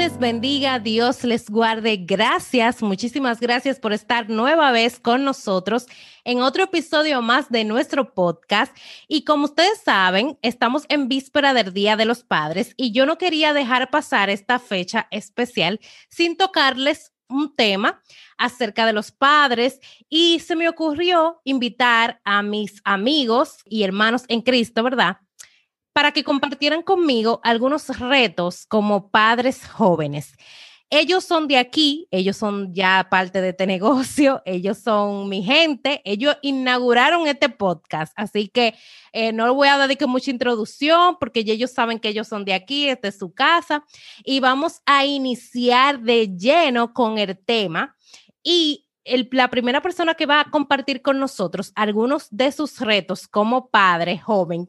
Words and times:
les 0.00 0.18
bendiga, 0.18 0.78
Dios 0.78 1.24
les 1.24 1.50
guarde. 1.50 1.98
Gracias, 1.98 2.80
muchísimas 2.80 3.38
gracias 3.38 3.78
por 3.78 3.92
estar 3.92 4.30
nueva 4.30 4.72
vez 4.72 4.98
con 4.98 5.24
nosotros 5.24 5.84
en 6.24 6.40
otro 6.40 6.64
episodio 6.64 7.20
más 7.20 7.50
de 7.50 7.64
nuestro 7.64 8.14
podcast. 8.14 8.74
Y 9.08 9.24
como 9.24 9.44
ustedes 9.44 9.78
saben, 9.84 10.38
estamos 10.40 10.86
en 10.88 11.08
víspera 11.08 11.52
del 11.52 11.74
Día 11.74 11.96
de 11.96 12.06
los 12.06 12.24
Padres 12.24 12.72
y 12.78 12.92
yo 12.92 13.04
no 13.04 13.18
quería 13.18 13.52
dejar 13.52 13.90
pasar 13.90 14.30
esta 14.30 14.58
fecha 14.58 15.06
especial 15.10 15.78
sin 16.08 16.38
tocarles 16.38 17.12
un 17.28 17.54
tema 17.54 18.02
acerca 18.38 18.86
de 18.86 18.94
los 18.94 19.12
padres 19.12 19.80
y 20.08 20.40
se 20.40 20.56
me 20.56 20.70
ocurrió 20.70 21.42
invitar 21.44 22.22
a 22.24 22.42
mis 22.42 22.80
amigos 22.84 23.58
y 23.66 23.82
hermanos 23.82 24.24
en 24.28 24.40
Cristo, 24.40 24.82
¿verdad? 24.82 25.18
Para 25.92 26.12
que 26.12 26.24
compartieran 26.24 26.82
conmigo 26.82 27.40
algunos 27.42 27.98
retos 27.98 28.66
como 28.66 29.10
padres 29.10 29.66
jóvenes. 29.66 30.34
Ellos 30.92 31.22
son 31.22 31.46
de 31.46 31.56
aquí, 31.56 32.08
ellos 32.10 32.36
son 32.36 32.74
ya 32.74 33.06
parte 33.08 33.40
de 33.40 33.50
este 33.50 33.66
negocio, 33.68 34.42
ellos 34.44 34.78
son 34.78 35.28
mi 35.28 35.44
gente, 35.44 36.02
ellos 36.04 36.36
inauguraron 36.42 37.28
este 37.28 37.48
podcast, 37.48 38.12
así 38.16 38.48
que 38.48 38.74
eh, 39.12 39.32
no 39.32 39.54
voy 39.54 39.68
a 39.68 39.78
dedicar 39.78 40.08
mucha 40.08 40.32
introducción 40.32 41.16
porque 41.20 41.44
ya 41.44 41.52
ellos 41.52 41.70
saben 41.70 42.00
que 42.00 42.08
ellos 42.08 42.26
son 42.26 42.44
de 42.44 42.54
aquí, 42.54 42.88
esta 42.88 43.06
es 43.06 43.18
su 43.18 43.32
casa, 43.32 43.84
y 44.24 44.40
vamos 44.40 44.82
a 44.84 45.04
iniciar 45.04 46.00
de 46.00 46.36
lleno 46.36 46.92
con 46.92 47.18
el 47.18 47.38
tema. 47.38 47.94
Y 48.42 48.86
la 49.30 49.48
primera 49.48 49.80
persona 49.82 50.14
que 50.14 50.26
va 50.26 50.40
a 50.40 50.50
compartir 50.50 51.02
con 51.02 51.20
nosotros 51.20 51.72
algunos 51.76 52.26
de 52.30 52.50
sus 52.50 52.80
retos 52.80 53.28
como 53.28 53.70
padre 53.70 54.18
joven 54.18 54.68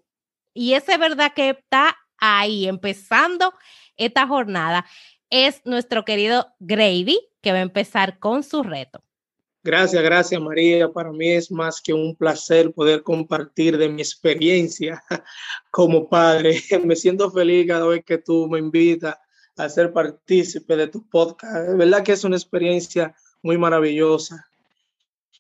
y 0.54 0.74
ese 0.74 0.98
verdad 0.98 1.34
que 1.34 1.50
está 1.50 1.96
ahí 2.18 2.68
empezando 2.68 3.54
esta 3.98 4.28
jornada 4.28 4.86
es 5.30 5.62
nuestro 5.66 6.06
querido 6.06 6.48
Grady, 6.60 7.20
que 7.42 7.52
va 7.52 7.60
a 7.60 7.62
empezar 7.62 8.20
con 8.20 8.44
su 8.44 8.64
reto. 8.64 9.02
Gracias, 9.64 10.02
gracias 10.02 10.42
María. 10.42 10.92
Para 10.92 11.12
mí 11.12 11.30
es 11.30 11.52
más 11.52 11.82
que 11.82 11.94
un 11.94 12.16
placer 12.16 12.74
poder 12.74 13.04
compartir 13.04 13.78
de 13.78 13.90
mi 13.90 14.02
experiencia 14.02 15.04
como 15.72 16.10
padre. 16.10 16.62
Me 16.84 16.96
siento 16.96 17.30
feliz 17.32 17.68
cada 17.68 17.86
vez 17.86 18.04
que 18.04 18.18
tú 18.18 18.48
me 18.50 18.60
invitas 18.60 19.18
a 19.58 19.70
ser 19.70 19.94
partícipe 19.94 20.76
de 20.76 20.88
tu 20.88 21.08
podcast. 21.08 21.68
De 21.70 21.76
verdad 21.76 22.04
que 22.04 22.14
es 22.14 22.24
una 22.24 22.36
experiencia 22.38 23.16
muy 23.44 23.58
maravillosa 23.58 24.51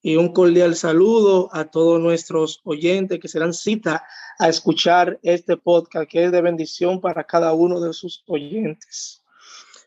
y 0.01 0.15
un 0.15 0.33
cordial 0.33 0.75
saludo 0.75 1.49
a 1.53 1.65
todos 1.65 1.99
nuestros 1.99 2.61
oyentes 2.63 3.19
que 3.19 3.27
serán 3.27 3.53
cita 3.53 4.03
a 4.39 4.49
escuchar 4.49 5.19
este 5.21 5.57
podcast 5.57 6.09
que 6.09 6.25
es 6.25 6.31
de 6.31 6.41
bendición 6.41 6.99
para 6.99 7.23
cada 7.25 7.53
uno 7.53 7.79
de 7.79 7.93
sus 7.93 8.23
oyentes. 8.25 9.23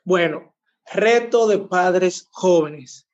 Bueno, 0.05 0.55
reto 0.92 1.48
de 1.48 1.59
padres 1.59 2.29
jóvenes. 2.31 3.09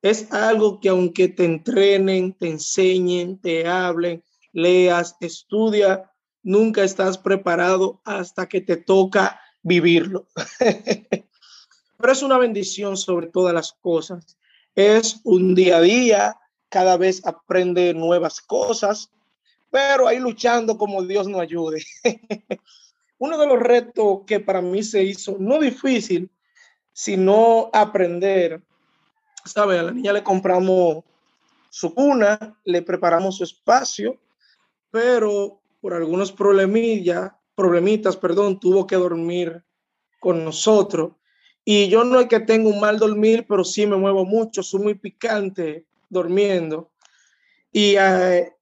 Es 0.00 0.32
algo 0.32 0.80
que 0.80 0.88
aunque 0.88 1.28
te 1.28 1.44
entrenen, 1.44 2.32
te 2.32 2.48
enseñen, 2.48 3.38
te 3.38 3.66
hablen, 3.66 4.22
leas, 4.52 5.16
estudia, 5.20 6.10
nunca 6.42 6.84
estás 6.84 7.18
preparado 7.18 8.00
hasta 8.04 8.48
que 8.48 8.60
te 8.60 8.76
toca 8.76 9.40
vivirlo. 9.62 10.28
Pero 11.98 12.12
es 12.12 12.22
una 12.22 12.38
bendición 12.38 12.96
sobre 12.96 13.26
todas 13.26 13.52
las 13.52 13.72
cosas. 13.72 14.38
Es 14.74 15.20
un 15.24 15.54
día 15.54 15.78
a 15.78 15.80
día, 15.80 16.36
cada 16.68 16.96
vez 16.96 17.24
aprende 17.24 17.94
nuevas 17.94 18.40
cosas, 18.40 19.10
pero 19.70 20.08
ahí 20.08 20.18
luchando 20.18 20.76
como 20.76 21.02
Dios 21.02 21.28
nos 21.28 21.40
ayude. 21.40 21.84
Uno 23.18 23.38
de 23.38 23.46
los 23.46 23.58
retos 23.58 24.20
que 24.26 24.40
para 24.40 24.60
mí 24.60 24.82
se 24.82 25.02
hizo 25.02 25.36
no 25.38 25.58
difícil, 25.60 26.30
sino 26.92 27.70
aprender. 27.72 28.62
¿Sabe? 29.44 29.78
A 29.78 29.84
la 29.84 29.92
niña 29.92 30.12
le 30.12 30.22
compramos 30.22 31.04
su 31.70 31.94
cuna, 31.94 32.58
le 32.64 32.82
preparamos 32.82 33.36
su 33.36 33.44
espacio, 33.44 34.18
pero 34.90 35.60
por 35.80 35.94
algunos 35.94 36.32
problemillas, 36.32 37.32
problemitas, 37.54 38.16
perdón, 38.16 38.58
tuvo 38.58 38.86
que 38.86 38.96
dormir 38.96 39.62
con 40.18 40.44
nosotros. 40.44 41.12
Y 41.64 41.88
yo 41.88 42.04
no 42.04 42.20
es 42.20 42.28
que 42.28 42.40
tenga 42.40 42.68
un 42.68 42.80
mal 42.80 42.98
dormir, 42.98 43.46
pero 43.48 43.64
sí 43.64 43.86
me 43.86 43.96
muevo 43.96 44.24
mucho, 44.24 44.62
soy 44.62 44.80
muy 44.80 44.94
picante 44.94 45.86
durmiendo 46.08 46.92
y 47.72 47.96
eh, 47.96 48.52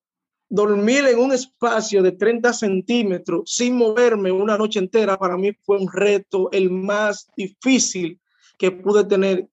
dormir 0.48 1.06
en 1.06 1.18
un 1.18 1.32
espacio 1.32 2.02
de 2.02 2.12
30 2.12 2.52
centímetros 2.52 3.42
sin 3.46 3.76
moverme 3.76 4.30
una 4.30 4.56
noche 4.56 4.78
entera 4.78 5.18
para 5.18 5.36
mí 5.36 5.52
fue 5.62 5.78
un 5.78 5.90
reto 5.92 6.50
el 6.52 6.70
más 6.70 7.28
difícil 7.36 8.20
que 8.58 8.70
pude 8.70 9.04
tener. 9.04 9.48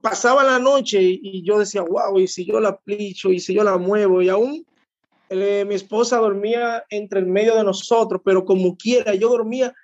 Pasaba 0.00 0.42
la 0.44 0.58
noche 0.58 1.00
y 1.00 1.44
yo 1.44 1.58
decía, 1.58 1.82
wow, 1.82 2.18
y 2.18 2.26
si 2.26 2.44
yo 2.44 2.58
la 2.58 2.76
plicho 2.76 3.30
y 3.30 3.38
si 3.38 3.54
yo 3.54 3.62
la 3.62 3.76
muevo 3.76 4.22
y 4.22 4.28
aún 4.28 4.64
eh, 5.30 5.64
mi 5.66 5.74
esposa 5.74 6.18
dormía 6.18 6.84
entre 6.90 7.20
el 7.20 7.26
medio 7.26 7.56
de 7.56 7.64
nosotros, 7.64 8.20
pero 8.24 8.44
como 8.44 8.76
quiera, 8.76 9.14
yo 9.14 9.28
dormía, 9.28 9.74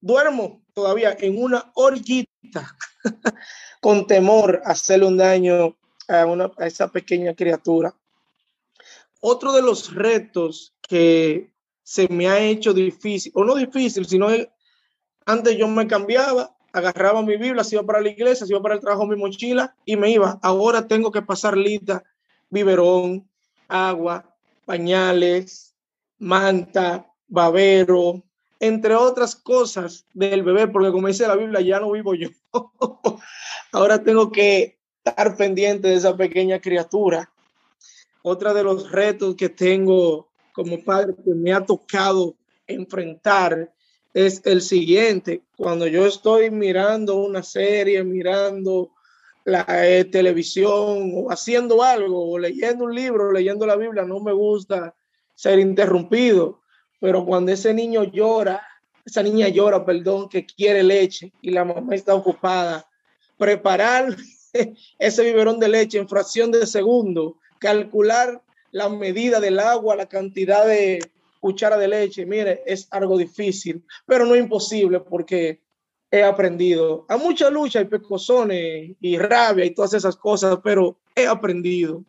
duermo 0.00 0.62
todavía 0.74 1.16
en 1.18 1.42
una 1.42 1.70
orillita 1.74 2.76
con 3.80 4.06
temor 4.06 4.60
a 4.64 4.72
hacerle 4.72 5.06
un 5.06 5.16
daño 5.16 5.76
a, 6.08 6.26
una, 6.26 6.50
esa 6.58 6.90
pequeña 6.90 7.34
criatura. 7.34 7.94
Otro 9.20 9.52
de 9.52 9.62
los 9.62 9.94
retos 9.94 10.74
que 10.80 11.52
se 11.82 12.08
me 12.08 12.28
ha 12.28 12.40
hecho 12.40 12.72
difícil, 12.72 13.32
o 13.34 13.44
no 13.44 13.54
difícil, 13.54 14.06
sino 14.06 14.28
antes 15.26 15.56
yo 15.56 15.68
me 15.68 15.86
cambiaba, 15.86 16.54
agarraba 16.72 17.22
mi 17.22 17.36
Biblia, 17.36 17.64
se 17.64 17.76
iba 17.76 17.84
para 17.84 18.00
la 18.00 18.10
iglesia, 18.10 18.46
se 18.46 18.52
iba 18.52 18.62
para 18.62 18.74
el 18.74 18.80
trabajo, 18.80 19.06
mi 19.06 19.16
mochila 19.16 19.74
y 19.84 19.96
me 19.96 20.10
iba. 20.10 20.38
Ahora 20.42 20.86
tengo 20.86 21.10
que 21.10 21.22
pasar 21.22 21.56
lista, 21.56 22.02
biberón, 22.50 23.28
agua, 23.68 24.36
pañales, 24.64 25.74
manta, 26.18 27.06
babero, 27.26 28.22
entre 28.60 28.94
otras 28.94 29.36
cosas 29.36 30.06
del 30.14 30.42
bebé, 30.42 30.68
porque 30.68 30.90
como 30.90 31.08
dice 31.08 31.28
la 31.28 31.36
Biblia, 31.36 31.60
ya 31.60 31.80
no 31.80 31.92
vivo 31.92 32.14
yo. 32.14 32.28
Ahora 33.72 34.02
tengo 34.02 34.32
que 34.32 34.77
estar 35.08 35.36
pendiente 35.36 35.88
de 35.88 35.94
esa 35.94 36.16
pequeña 36.16 36.60
criatura. 36.60 37.30
Otra 38.22 38.52
de 38.52 38.62
los 38.62 38.90
retos 38.90 39.36
que 39.36 39.48
tengo 39.48 40.28
como 40.52 40.82
padre 40.82 41.14
que 41.24 41.34
me 41.34 41.52
ha 41.52 41.64
tocado 41.64 42.34
enfrentar 42.66 43.72
es 44.12 44.42
el 44.44 44.60
siguiente. 44.60 45.42
Cuando 45.56 45.86
yo 45.86 46.06
estoy 46.06 46.50
mirando 46.50 47.16
una 47.16 47.42
serie, 47.42 48.02
mirando 48.02 48.90
la 49.44 49.64
eh, 49.68 50.04
televisión 50.04 51.12
o 51.14 51.30
haciendo 51.30 51.82
algo, 51.82 52.32
o 52.32 52.38
leyendo 52.38 52.84
un 52.84 52.94
libro, 52.94 53.32
leyendo 53.32 53.66
la 53.66 53.76
Biblia, 53.76 54.04
no 54.04 54.20
me 54.20 54.32
gusta 54.32 54.94
ser 55.34 55.58
interrumpido. 55.58 56.60
Pero 57.00 57.24
cuando 57.24 57.52
ese 57.52 57.72
niño 57.72 58.04
llora, 58.04 58.60
esa 59.04 59.22
niña 59.22 59.48
llora, 59.48 59.84
perdón, 59.84 60.28
que 60.28 60.44
quiere 60.44 60.82
leche 60.82 61.32
y 61.40 61.50
la 61.50 61.64
mamá 61.64 61.94
está 61.94 62.14
ocupada, 62.14 62.86
preparar 63.38 64.16
ese 64.98 65.24
biberón 65.24 65.58
de 65.58 65.68
leche 65.68 65.98
en 65.98 66.08
fracción 66.08 66.50
de 66.50 66.66
segundo, 66.66 67.36
calcular 67.58 68.42
la 68.70 68.88
medida 68.88 69.40
del 69.40 69.58
agua, 69.58 69.96
la 69.96 70.06
cantidad 70.06 70.66
de 70.66 70.98
cuchara 71.40 71.78
de 71.78 71.88
leche, 71.88 72.26
mire, 72.26 72.62
es 72.66 72.88
algo 72.90 73.16
difícil, 73.16 73.84
pero 74.06 74.26
no 74.26 74.36
imposible 74.36 75.00
porque 75.00 75.60
he 76.10 76.22
aprendido. 76.22 77.06
A 77.08 77.16
mucha 77.16 77.50
lucha 77.50 77.80
y 77.80 77.84
pecosones 77.84 78.96
y 79.00 79.18
rabia 79.18 79.64
y 79.64 79.74
todas 79.74 79.94
esas 79.94 80.16
cosas, 80.16 80.58
pero 80.62 80.98
he 81.14 81.26
aprendido. 81.26 82.02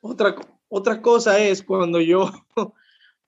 Otra, 0.00 0.34
otra 0.68 1.02
cosa 1.02 1.38
es 1.38 1.62
cuando 1.62 2.00
yo 2.00 2.30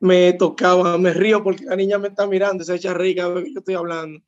me 0.00 0.32
tocaba, 0.32 0.96
me 0.96 1.12
río 1.12 1.42
porque 1.42 1.64
la 1.64 1.76
niña 1.76 1.98
me 1.98 2.08
está 2.08 2.26
mirando, 2.26 2.64
se 2.64 2.74
echa 2.74 2.94
rica, 2.94 3.22
yo 3.22 3.58
estoy 3.58 3.74
hablando 3.74 4.20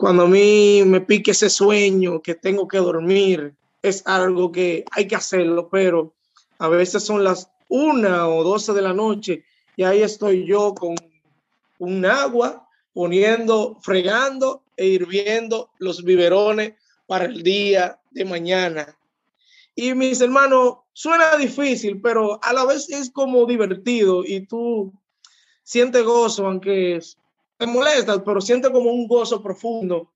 cuando 0.00 0.22
a 0.22 0.26
mí 0.26 0.82
me 0.86 1.02
pique 1.02 1.32
ese 1.32 1.50
sueño 1.50 2.22
que 2.22 2.34
tengo 2.34 2.66
que 2.66 2.78
dormir, 2.78 3.54
es 3.82 4.06
algo 4.06 4.52
que 4.52 4.84
hay 4.90 5.06
que 5.06 5.16
hacerlo, 5.16 5.68
pero 5.70 6.14
a 6.58 6.68
veces 6.68 7.04
son 7.04 7.24
las 7.24 7.50
una 7.68 8.28
o 8.28 8.42
doce 8.42 8.72
de 8.72 8.82
la 8.82 8.92
noche 8.92 9.44
y 9.76 9.84
ahí 9.84 10.02
estoy 10.02 10.44
yo 10.44 10.74
con 10.74 10.96
un 11.78 12.04
agua 12.04 12.68
poniendo, 12.92 13.78
fregando 13.80 14.62
e 14.76 14.86
hirviendo 14.86 15.70
los 15.78 16.04
biberones 16.04 16.74
para 17.06 17.24
el 17.24 17.42
día 17.42 17.98
de 18.10 18.24
mañana. 18.24 18.96
Y 19.74 19.94
mis 19.94 20.20
hermanos, 20.20 20.78
suena 20.92 21.36
difícil, 21.36 22.00
pero 22.02 22.38
a 22.42 22.52
la 22.52 22.66
vez 22.66 22.90
es 22.90 23.10
como 23.10 23.46
divertido 23.46 24.24
y 24.24 24.46
tú 24.46 24.92
sientes 25.62 26.02
gozo, 26.04 26.46
aunque 26.46 27.00
te 27.56 27.66
molestas, 27.66 28.20
pero 28.24 28.40
siente 28.40 28.70
como 28.70 28.90
un 28.90 29.06
gozo 29.06 29.42
profundo 29.42 30.10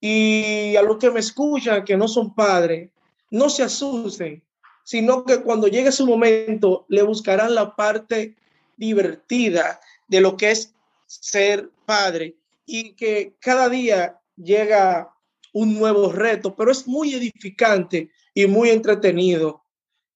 Y 0.00 0.76
a 0.76 0.82
los 0.82 0.96
que 0.98 1.10
me 1.10 1.20
escuchan, 1.20 1.84
que 1.84 1.96
no 1.96 2.08
son 2.08 2.34
padres, 2.34 2.90
no 3.30 3.48
se 3.48 3.62
asusten, 3.62 4.42
sino 4.84 5.24
que 5.24 5.40
cuando 5.42 5.68
llegue 5.68 5.92
su 5.92 6.06
momento 6.06 6.84
le 6.88 7.02
buscarán 7.02 7.54
la 7.54 7.74
parte 7.76 8.36
divertida 8.76 9.80
de 10.08 10.20
lo 10.20 10.36
que 10.36 10.50
es 10.50 10.74
ser 11.06 11.70
padre 11.86 12.36
y 12.66 12.94
que 12.94 13.34
cada 13.40 13.68
día 13.68 14.20
llega 14.36 15.14
un 15.52 15.74
nuevo 15.74 16.12
reto, 16.12 16.54
pero 16.54 16.70
es 16.70 16.86
muy 16.86 17.14
edificante 17.14 18.10
y 18.34 18.46
muy 18.46 18.70
entretenido. 18.70 19.64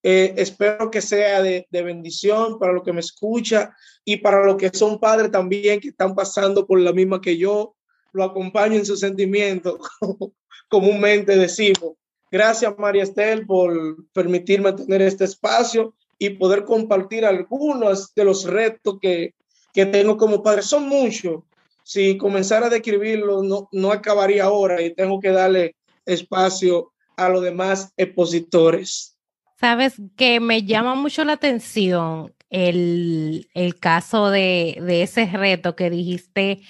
Eh, 0.03 0.35
espero 0.37 0.91
que 0.91 1.01
sea 1.01 1.43
de, 1.43 1.67
bendición 1.71 2.59
para 2.59 2.73
los 2.73 2.83
que 2.83 2.93
me 2.93 3.01
escucha 3.01 3.75
y 4.05 4.19
para 4.19 4.45
los 4.45 4.57
que 4.57 4.71
son 4.71 5.01
padres 5.01 5.31
también 5.31 5.81
que 5.81 5.89
están 5.89 6.15
pasando 6.15 6.67
por 6.67 6.79
la 6.79 6.93
misma 6.93 7.21
que 7.21 7.37
yo. 7.37 7.75
Lo 8.13 8.23
acompaño 8.23 8.77
en 8.77 8.87
su 8.87 8.97
sentimiento, 8.97 9.79
comúnmente 10.69 11.37
decimos. 11.37 11.95
Gracias, 12.35 12.77
María 12.79 13.05
Estel, 13.05 13.47
por 13.47 14.09
permitirme 14.13 14.73
tener 14.73 15.01
este 15.03 15.23
espacio 15.23 15.95
y 16.19 16.31
poder 16.31 16.65
compartir 16.65 17.25
algunos 17.25 18.13
de 18.13 18.25
los 18.25 18.43
retos 18.43 18.99
que, 19.01 19.35
que 19.73 19.87
tengo 19.87 20.17
como 20.17 20.43
padre. 20.43 20.63
Son 20.63 20.89
muchos, 20.89 21.45
si 21.85 22.19
comenzara 22.19 22.67
a 22.67 22.71
describirlo, 22.71 23.45
no, 23.45 23.69
no 23.71 23.93
acabaría 23.93 24.47
ahora 24.47 24.83
y 24.83 24.93
tengo 24.93 25.21
que 25.21 25.31
darle 25.31 25.77
espacio 26.07 26.91
a 27.17 27.29
los 27.29 27.41
demás 27.41 27.93
expositores. 27.97 29.17
Sabes 29.61 29.95
que 30.17 30.41
me 30.41 30.65
llama 30.65 30.97
mucho 30.97 31.25
la 31.25 31.35
atención 31.35 32.35
el, 32.51 33.49
el 33.55 33.79
caso 33.79 34.31
de, 34.31 34.79
de, 34.81 35.05
ese 35.05 35.27
reto 35.27 35.77
que 35.77 35.89
dijiste, 35.89 36.63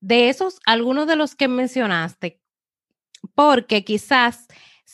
de 0.00 0.30
esos, 0.30 0.58
algunos 0.64 1.06
de 1.06 1.16
los 1.16 1.34
que 1.34 1.48
mencionaste, 1.48 2.40
porque 3.34 3.84
quizás 3.84 4.46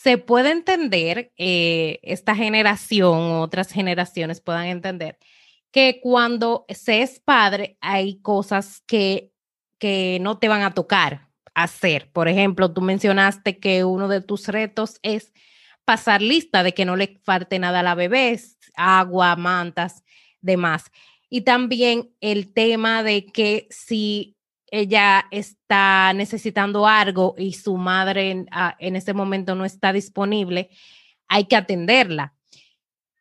se 0.03 0.17
puede 0.17 0.51
entender, 0.51 1.31
eh, 1.37 1.99
esta 2.03 2.35
generación, 2.35 3.31
otras 3.33 3.71
generaciones 3.71 4.41
puedan 4.41 4.65
entender, 4.65 5.17
que 5.71 5.99
cuando 6.01 6.65
se 6.69 7.01
es 7.01 7.19
padre 7.19 7.77
hay 7.81 8.19
cosas 8.21 8.83
que 8.85 9.33
que 9.83 10.17
no 10.21 10.37
te 10.39 10.47
van 10.47 10.61
a 10.61 10.73
tocar 10.73 11.27
hacer. 11.55 12.09
Por 12.13 12.29
ejemplo, 12.29 12.71
tú 12.71 12.79
mencionaste 12.79 13.59
que 13.59 13.83
uno 13.83 14.07
de 14.07 14.21
tus 14.21 14.47
retos 14.47 14.97
es 15.03 15.33
pasar 15.83 16.21
lista 16.21 16.63
de 16.63 16.73
que 16.73 16.85
no 16.85 16.95
le 16.95 17.19
falte 17.25 17.59
nada 17.59 17.81
a 17.81 17.83
la 17.83 17.93
bebé, 17.93 18.39
agua, 18.77 19.35
mantas, 19.35 20.05
demás. 20.39 20.89
Y 21.29 21.41
también 21.41 22.13
el 22.21 22.53
tema 22.53 23.03
de 23.03 23.25
que 23.25 23.67
si 23.71 24.37
ella 24.75 25.27
está 25.29 26.13
necesitando 26.13 26.87
algo 26.87 27.35
y 27.37 27.53
su 27.53 27.77
madre 27.77 28.31
en, 28.31 28.47
ah, 28.49 28.75
en 28.79 28.95
ese 28.95 29.13
momento 29.13 29.53
no 29.53 29.65
está 29.65 29.93
disponible, 29.93 30.71
hay 31.27 31.45
que 31.45 31.55
atenderla. 31.55 32.33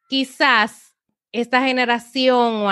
Quizás 0.09 0.97
esta 1.31 1.63
generación 1.63 2.65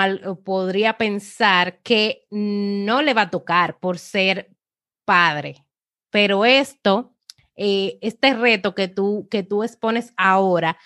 podría 0.43 0.97
pensar 0.97 1.79
que 1.83 2.25
no 2.31 3.03
le 3.03 3.13
va 3.13 3.23
a 3.23 3.29
tocar 3.29 3.77
por 3.77 3.99
ser 3.99 4.49
padre, 5.05 5.63
pero 6.09 6.43
esto, 6.43 7.15
eh, 7.55 7.99
este 8.01 8.33
reto 8.33 8.73
que 8.73 8.87
tú, 8.87 9.27
que 9.29 9.43
tú 9.43 9.61
expones 9.61 10.11
ahora, 10.17 10.79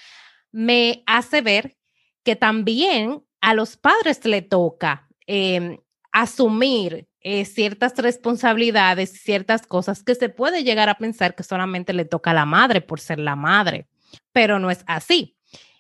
me 0.52 1.02
hace 1.08 1.40
ver 1.40 1.78
que 2.26 2.36
también 2.36 3.24
a 3.40 3.54
los 3.54 3.78
padres 3.78 4.26
le 4.26 4.42
toca 4.42 5.08
em, 5.28 5.78
asumir 6.12 7.08
eh, 7.28 7.44
ciertas 7.44 7.98
responsabilidades, 7.98 9.10
ciertas 9.10 9.66
cosas 9.66 10.04
que 10.04 10.14
se 10.14 10.30
puede 10.30 10.64
llegar 10.64 10.90
a 10.90 11.00
pensar 11.00 11.34
que 11.34 11.42
solamente 11.42 11.92
le 11.92 12.06
toca 12.06 12.30
a 12.30 12.34
la 12.36 12.46
madre 12.46 12.82
por 12.82 13.00
ser 13.00 13.18
la 13.18 13.36
madre, 13.36 13.88
pero 14.32 14.60
no 14.60 14.70
es 14.70 14.84
así. 14.86 15.36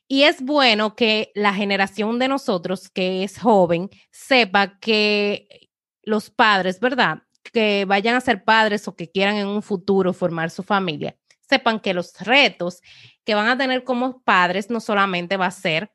Y 0.07 0.23
es 0.23 0.41
bueno 0.41 0.95
que 0.95 1.31
la 1.35 1.53
generación 1.53 2.17
de 2.17 2.29
nosotros, 2.29 2.89
que 2.89 3.23
es 3.23 3.37
joven, 3.39 3.91
sepa 4.09 4.79
que 4.79 5.69
los 6.01 6.31
padres, 6.31 6.79
¿verdad? 6.79 7.19
Que 7.53 7.85
vayan 7.85 8.15
a 8.15 8.21
ser 8.21 8.43
padres 8.43 8.87
o 8.87 8.95
que 8.95 9.11
quieran 9.11 9.35
en 9.35 9.45
un 9.45 9.61
futuro 9.61 10.13
formar 10.13 10.49
su 10.49 10.63
familia, 10.63 11.15
sepan 11.47 11.79
que 11.79 11.93
los 11.93 12.19
retos 12.21 12.81
que 13.23 13.35
van 13.35 13.49
a 13.49 13.57
tener 13.57 13.83
como 13.83 14.23
padres 14.23 14.71
no 14.71 14.79
solamente 14.79 15.37
va 15.37 15.45
a 15.45 15.51
ser 15.51 15.91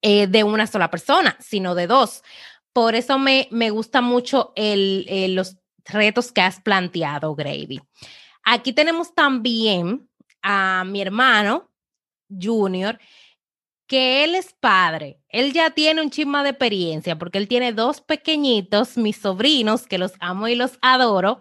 eh, 0.00 0.28
de 0.28 0.44
una 0.44 0.68
sola 0.68 0.92
persona, 0.92 1.36
sino 1.40 1.74
de 1.74 1.88
dos. 1.88 2.22
Por 2.76 2.94
eso 2.94 3.18
me, 3.18 3.48
me 3.50 3.70
gusta 3.70 4.02
mucho 4.02 4.52
eh, 4.54 5.28
los 5.30 5.56
retos 5.86 6.30
que 6.30 6.42
has 6.42 6.60
planteado, 6.60 7.34
Grady. 7.34 7.80
Aquí 8.44 8.74
tenemos 8.74 9.14
también 9.14 10.10
a 10.42 10.84
mi 10.84 11.00
hermano 11.00 11.70
Junior, 12.28 12.98
que 13.86 14.24
él 14.24 14.34
es 14.34 14.52
padre, 14.60 15.18
él 15.30 15.54
ya 15.54 15.70
tiene 15.70 16.02
un 16.02 16.10
chisma 16.10 16.42
de 16.42 16.50
experiencia 16.50 17.16
porque 17.16 17.38
él 17.38 17.48
tiene 17.48 17.72
dos 17.72 18.02
pequeñitos, 18.02 18.98
mis 18.98 19.16
sobrinos, 19.16 19.86
que 19.86 19.96
los 19.96 20.12
amo 20.20 20.46
y 20.46 20.54
los 20.54 20.72
adoro. 20.82 21.40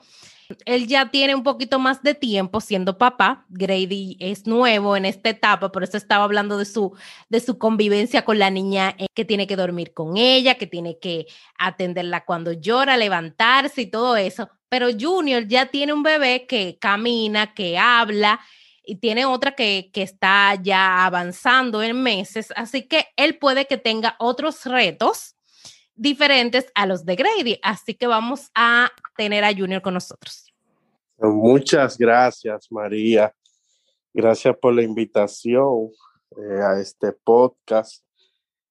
Él 0.65 0.87
ya 0.87 1.09
tiene 1.09 1.35
un 1.35 1.43
poquito 1.43 1.79
más 1.79 2.03
de 2.03 2.13
tiempo 2.13 2.61
siendo 2.61 2.97
papá. 2.97 3.45
Grady 3.49 4.17
es 4.19 4.45
nuevo 4.47 4.95
en 4.95 5.05
esta 5.05 5.29
etapa, 5.29 5.71
por 5.71 5.83
eso 5.83 5.97
estaba 5.97 6.23
hablando 6.23 6.57
de 6.57 6.65
su, 6.65 6.95
de 7.29 7.39
su 7.39 7.57
convivencia 7.57 8.25
con 8.25 8.39
la 8.39 8.49
niña, 8.49 8.95
eh, 8.97 9.07
que 9.13 9.25
tiene 9.25 9.47
que 9.47 9.55
dormir 9.55 9.93
con 9.93 10.17
ella, 10.17 10.55
que 10.55 10.67
tiene 10.67 10.99
que 10.99 11.27
atenderla 11.57 12.25
cuando 12.25 12.51
llora, 12.51 12.97
levantarse 12.97 13.81
y 13.81 13.87
todo 13.87 14.15
eso. 14.17 14.49
Pero 14.69 14.87
Junior 14.99 15.47
ya 15.47 15.67
tiene 15.67 15.93
un 15.93 16.03
bebé 16.03 16.45
que 16.47 16.77
camina, 16.79 17.53
que 17.53 17.77
habla 17.77 18.39
y 18.83 18.97
tiene 18.97 19.25
otra 19.25 19.53
que, 19.53 19.89
que 19.93 20.03
está 20.03 20.55
ya 20.61 21.05
avanzando 21.05 21.81
en 21.81 22.01
meses, 22.01 22.53
así 22.55 22.87
que 22.87 23.07
él 23.15 23.37
puede 23.37 23.65
que 23.65 23.77
tenga 23.77 24.15
otros 24.19 24.65
retos 24.65 25.34
diferentes 25.95 26.71
a 26.75 26.85
los 26.85 27.05
de 27.05 27.15
Grady, 27.15 27.59
así 27.63 27.93
que 27.93 28.07
vamos 28.07 28.51
a 28.53 28.91
tener 29.15 29.43
a 29.43 29.53
Junior 29.53 29.81
con 29.81 29.93
nosotros. 29.93 30.53
Muchas 31.17 31.97
gracias, 31.97 32.71
María. 32.71 33.33
Gracias 34.13 34.55
por 34.57 34.73
la 34.73 34.81
invitación 34.81 35.89
eh, 36.37 36.61
a 36.61 36.79
este 36.79 37.13
podcast. 37.13 38.03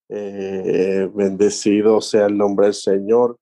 Eh, 0.09 1.09
bendecido 1.15 2.01
sea 2.01 2.27
el 2.27 2.37
nombre 2.37 2.67
del 2.67 2.75
Señor. 2.75 3.39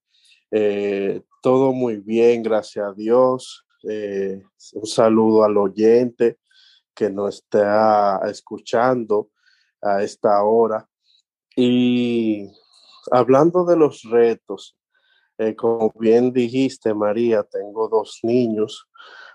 Eh, 0.51 1.23
todo 1.43 1.73
muy 1.73 1.97
bien, 1.97 2.43
gracias 2.43 2.87
a 2.87 2.93
Dios. 2.93 3.67
un 3.83 4.87
saludo 4.87 5.43
al 5.43 5.57
oyente 5.57 6.39
que 6.95 7.11
nos 7.11 7.37
está 7.37 8.21
escuchando 8.27 9.31
a 9.81 10.03
esta 10.03 10.43
hora. 10.45 10.89
Y 11.57 12.49
hablando 13.11 13.65
de 13.65 13.77
los 13.77 14.03
retos, 14.03 14.77
eh, 15.39 15.57
como 15.57 15.93
bien 15.99 16.33
dijiste, 16.33 16.95
María, 16.95 17.43
tengo 17.43 17.89
dos 17.89 18.21
niños, 18.23 18.89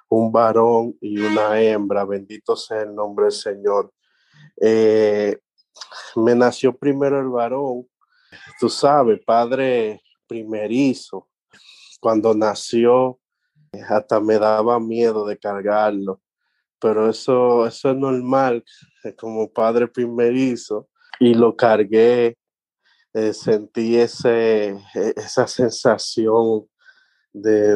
un 0.09 0.31
varón 0.31 0.95
y 1.01 1.19
una 1.19 1.59
hembra, 1.59 2.05
bendito 2.05 2.55
sea 2.55 2.81
el 2.81 2.95
nombre 2.95 3.25
del 3.25 3.33
Señor. 3.33 3.91
Eh, 4.61 5.37
me 6.15 6.33
nació 6.35 6.75
primero 6.75 7.19
el 7.19 7.27
varón, 7.27 7.87
tú 8.59 8.69
sabes, 8.69 9.19
padre 9.25 10.01
primerizo. 10.27 11.27
Cuando 11.99 12.33
nació, 12.33 13.19
hasta 13.89 14.19
me 14.19 14.39
daba 14.39 14.79
miedo 14.79 15.25
de 15.25 15.37
cargarlo 15.37 16.21
pero 16.79 17.09
eso, 17.09 17.65
eso 17.65 17.91
es 17.91 17.97
normal 17.97 18.63
como 19.17 19.51
padre 19.51 19.87
primerizo 19.87 20.87
y 21.19 21.33
lo 21.33 21.55
cargué, 21.55 22.37
eh, 23.17 23.33
sentí 23.33 23.97
ese, 23.97 24.69
e, 24.69 25.13
esa 25.15 25.47
sensación 25.47 26.67
de, 27.33 27.75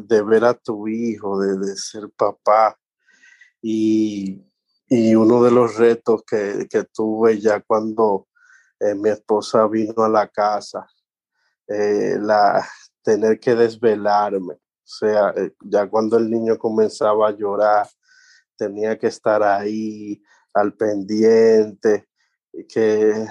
de, 0.00 0.22
ver 0.22 0.44
a 0.44 0.54
tu 0.54 0.88
hijo, 0.88 1.40
de, 1.40 1.76
ser 1.76 2.10
papá 2.16 2.76
y, 3.62 4.44
y, 4.88 5.14
uno 5.14 5.42
de 5.42 5.52
los 5.52 5.76
retos 5.76 6.22
que, 6.28 6.66
que 6.68 6.82
tuve 6.84 7.40
ya 7.40 7.60
cuando 7.60 8.26
eh, 8.80 8.96
mi 8.96 9.10
esposa 9.10 9.68
vino 9.68 10.02
a 10.02 10.08
la 10.08 10.26
casa, 10.26 10.84
eh, 11.68 12.16
la, 12.20 12.66
tener 13.02 13.38
que 13.38 13.54
desvelarme. 13.54 14.54
O 14.54 14.88
sea, 14.88 15.32
ya 15.64 15.88
cuando 15.88 16.16
el 16.18 16.28
niño 16.28 16.58
comenzaba 16.58 17.28
a 17.28 17.36
llorar, 17.36 17.88
tenía 18.56 18.98
que 18.98 19.08
estar 19.08 19.42
ahí 19.44 20.20
al 20.54 20.74
pendiente, 20.74 22.08
que, 22.68 23.26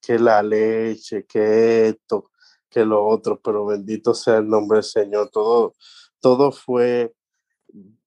que 0.00 0.18
la 0.18 0.42
leche, 0.42 1.24
que 1.26 1.88
esto, 1.88 2.30
que 2.68 2.84
lo 2.84 3.06
otro, 3.06 3.40
pero 3.40 3.66
bendito 3.66 4.14
sea 4.14 4.38
el 4.38 4.48
nombre 4.48 4.76
del 4.76 4.84
Señor. 4.84 5.30
Todo, 5.30 5.74
todo 6.20 6.52
fue 6.52 7.12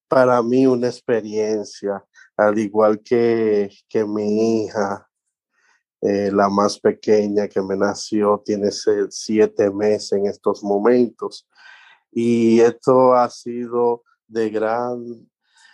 para 0.07 0.41
mí 0.41 0.65
una 0.67 0.87
experiencia, 0.87 2.03
al 2.37 2.57
igual 2.59 3.01
que, 3.01 3.69
que 3.89 4.05
mi 4.05 4.65
hija, 4.65 5.09
eh, 6.01 6.31
la 6.31 6.49
más 6.49 6.79
pequeña 6.79 7.47
que 7.47 7.61
me 7.61 7.77
nació, 7.77 8.41
tiene 8.45 8.69
siete 9.09 9.71
meses 9.71 10.11
en 10.13 10.27
estos 10.27 10.63
momentos. 10.63 11.47
Y 12.11 12.59
esto 12.59 13.13
ha 13.13 13.29
sido 13.29 14.03
de 14.27 14.49
gran 14.49 15.29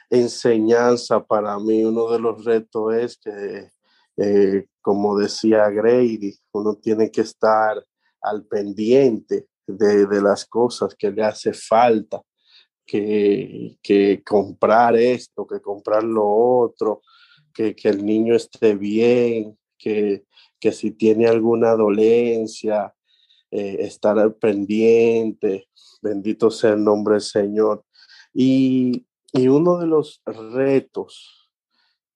enseñanza 0.10 1.24
para 1.24 1.58
mí. 1.60 1.84
Uno 1.84 2.10
de 2.12 2.20
los 2.20 2.46
retos 2.46 2.94
es 2.94 3.18
que, 3.18 3.72
eh, 4.22 4.66
como 4.82 5.18
decía 5.18 5.70
Grady, 5.70 6.36
uno 6.52 6.76
tiene 6.76 7.10
que 7.10 7.22
estar 7.22 7.82
al 8.22 8.46
pendiente 8.46 9.48
de, 9.66 10.08
de 10.08 10.22
las 10.22 10.46
cosas 10.46 10.94
que 10.96 11.10
le 11.12 11.24
hace 11.24 11.54
falta, 11.54 12.22
que, 12.86 13.78
que, 13.82 14.22
comprar 14.26 14.98
esto, 14.98 15.48
que 15.48 15.62
comprar 15.62 16.04
lo 16.04 16.28
otro, 16.28 17.02
que, 17.54 17.76
que 17.76 17.90
el 17.90 18.04
niño 18.06 18.36
esté 18.36 18.76
bien, 18.76 19.58
que, 19.78 20.26
que 20.60 20.72
si 20.72 20.92
tiene 20.92 21.28
alguna 21.28 21.74
dolencia, 21.76 22.94
eh, 23.52 23.78
estar 23.80 24.20
al 24.20 24.36
pendiente, 24.36 25.70
bendito 26.02 26.52
sea 26.52 26.72
el 26.72 26.84
nombre 26.84 27.14
del 27.16 27.22
Señor. 27.22 27.86
Y, 28.34 29.06
y 29.32 29.48
uno 29.48 29.78
de 29.78 29.88
los 29.88 30.22
retos 30.26 31.39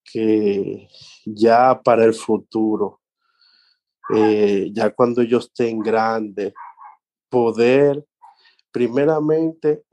que 0.03 0.87
ya 1.25 1.81
para 1.83 2.05
el 2.05 2.13
futuro, 2.13 3.01
eh, 4.13 4.69
ya 4.73 4.91
cuando 4.91 5.21
ellos 5.21 5.45
estén 5.45 5.79
grandes, 5.79 6.53
poder 7.29 8.05
primeramente 8.71 9.83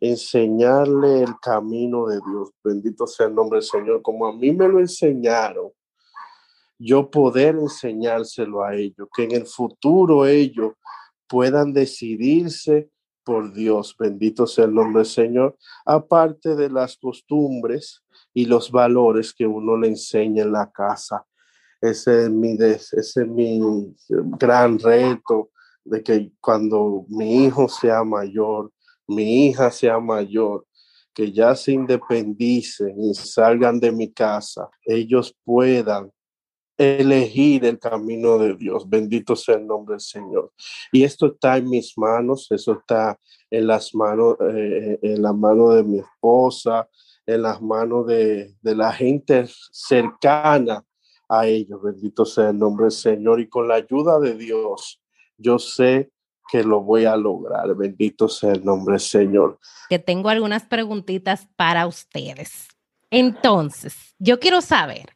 enseñarle 0.00 1.22
el 1.22 1.38
camino 1.40 2.06
de 2.06 2.16
Dios. 2.16 2.50
Bendito 2.62 3.06
sea 3.06 3.26
el 3.26 3.34
nombre 3.34 3.58
del 3.58 3.68
Señor, 3.68 4.02
como 4.02 4.26
a 4.26 4.32
mí 4.32 4.52
me 4.52 4.68
lo 4.68 4.80
enseñaron 4.80 5.70
yo 6.78 7.10
poder 7.10 7.56
enseñárselo 7.56 8.62
a 8.62 8.74
ellos, 8.74 9.08
que 9.14 9.24
en 9.24 9.32
el 9.32 9.46
futuro 9.46 10.26
ellos 10.26 10.72
puedan 11.26 11.72
decidirse 11.72 12.90
por 13.26 13.52
Dios, 13.52 13.96
bendito 13.98 14.46
sea 14.46 14.66
el 14.66 14.74
nombre 14.74 15.00
del 15.00 15.10
Señor, 15.10 15.58
aparte 15.84 16.54
de 16.54 16.70
las 16.70 16.96
costumbres 16.96 18.04
y 18.32 18.46
los 18.46 18.70
valores 18.70 19.34
que 19.34 19.44
uno 19.44 19.76
le 19.76 19.88
enseña 19.88 20.44
en 20.44 20.52
la 20.52 20.70
casa. 20.70 21.26
Ese 21.80 22.22
es 22.22 22.30
mi, 22.30 22.52
ese 22.52 23.00
es 23.00 23.16
mi 23.26 23.60
gran 24.38 24.78
reto 24.78 25.50
de 25.84 26.04
que 26.04 26.30
cuando 26.40 27.04
mi 27.08 27.44
hijo 27.46 27.68
sea 27.68 28.04
mayor, 28.04 28.70
mi 29.08 29.48
hija 29.48 29.72
sea 29.72 29.98
mayor, 29.98 30.64
que 31.12 31.32
ya 31.32 31.56
se 31.56 31.72
independicen 31.72 32.94
y 33.02 33.12
salgan 33.14 33.80
de 33.80 33.90
mi 33.90 34.12
casa, 34.12 34.68
ellos 34.84 35.36
puedan 35.44 36.12
elegir 36.76 37.64
el 37.64 37.78
camino 37.78 38.38
de 38.38 38.54
Dios. 38.54 38.88
Bendito 38.88 39.36
sea 39.36 39.56
el 39.56 39.66
nombre 39.66 39.94
del 39.94 40.00
Señor. 40.00 40.52
Y 40.92 41.04
esto 41.04 41.26
está 41.26 41.56
en 41.56 41.68
mis 41.68 41.96
manos, 41.96 42.46
eso 42.50 42.72
está 42.72 43.18
en 43.50 43.66
las 43.66 43.94
manos, 43.94 44.36
eh, 44.40 44.98
en 45.02 45.22
la 45.22 45.32
mano 45.32 45.70
de 45.70 45.82
mi 45.82 45.98
esposa, 45.98 46.88
en 47.26 47.42
las 47.42 47.60
manos 47.60 48.06
de, 48.06 48.54
de 48.60 48.76
la 48.76 48.92
gente 48.92 49.46
cercana 49.72 50.84
a 51.28 51.46
ellos. 51.46 51.80
Bendito 51.82 52.24
sea 52.24 52.50
el 52.50 52.58
nombre 52.58 52.84
del 52.84 52.92
Señor. 52.92 53.40
Y 53.40 53.48
con 53.48 53.68
la 53.68 53.76
ayuda 53.76 54.18
de 54.20 54.34
Dios, 54.34 55.00
yo 55.36 55.58
sé 55.58 56.10
que 56.48 56.62
lo 56.62 56.82
voy 56.82 57.04
a 57.04 57.16
lograr. 57.16 57.74
Bendito 57.74 58.28
sea 58.28 58.52
el 58.52 58.64
nombre 58.64 58.92
del 58.94 59.00
Señor. 59.00 59.58
Que 59.88 59.98
tengo 59.98 60.28
algunas 60.28 60.64
preguntitas 60.64 61.48
para 61.56 61.86
ustedes. 61.86 62.68
Entonces, 63.10 64.14
yo 64.18 64.38
quiero 64.38 64.60
saber, 64.60 65.06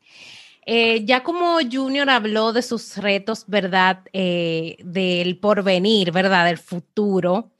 eh, 0.67 1.05
ya 1.05 1.23
como 1.23 1.59
Junior 1.71 2.09
habló 2.11 2.53
de 2.53 2.63
sus 2.63 2.97
retos, 2.97 3.45
¿verdad? 3.47 4.03
Eh, 4.13 4.77
del 4.85 5.39
porvenir, 5.39 6.13
¿verdad? 6.13 6.47
Del 6.47 6.59
futuro, 6.59 7.53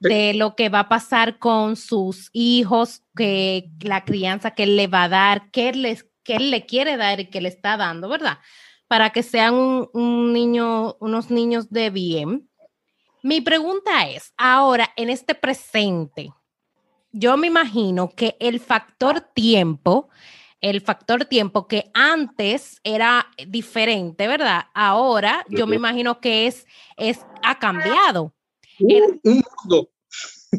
de 0.00 0.34
lo 0.34 0.56
que 0.56 0.68
va 0.68 0.80
a 0.80 0.88
pasar 0.88 1.38
con 1.38 1.76
sus 1.76 2.30
hijos, 2.32 3.02
que 3.14 3.70
la 3.80 4.04
crianza 4.04 4.52
que 4.52 4.64
él 4.64 4.76
le 4.76 4.86
va 4.86 5.04
a 5.04 5.08
dar, 5.08 5.50
que 5.50 5.68
él, 5.68 5.82
les, 5.82 6.06
que 6.22 6.36
él 6.36 6.50
le 6.50 6.66
quiere 6.66 6.96
dar 6.96 7.20
y 7.20 7.30
que 7.30 7.40
le 7.40 7.48
está 7.48 7.76
dando, 7.76 8.08
¿verdad? 8.08 8.38
Para 8.88 9.10
que 9.10 9.22
sean 9.22 9.54
un 9.92 10.32
niño, 10.32 10.96
unos 11.00 11.30
niños 11.30 11.70
de 11.70 11.90
bien. 11.90 12.48
Mi 13.22 13.40
pregunta 13.40 14.08
es, 14.08 14.32
ahora, 14.36 14.92
en 14.96 15.10
este 15.10 15.34
presente, 15.34 16.32
yo 17.12 17.36
me 17.36 17.48
imagino 17.48 18.10
que 18.10 18.36
el 18.40 18.60
factor 18.60 19.20
tiempo 19.20 20.08
el 20.60 20.80
factor 20.80 21.26
tiempo 21.26 21.66
que 21.66 21.90
antes 21.94 22.80
era 22.82 23.28
diferente, 23.46 24.26
¿verdad? 24.26 24.66
Ahora 24.74 25.44
yo 25.48 25.66
me 25.66 25.76
imagino 25.76 26.20
que 26.20 26.46
es, 26.46 26.66
es 26.96 27.20
ha 27.42 27.58
cambiado. 27.58 28.32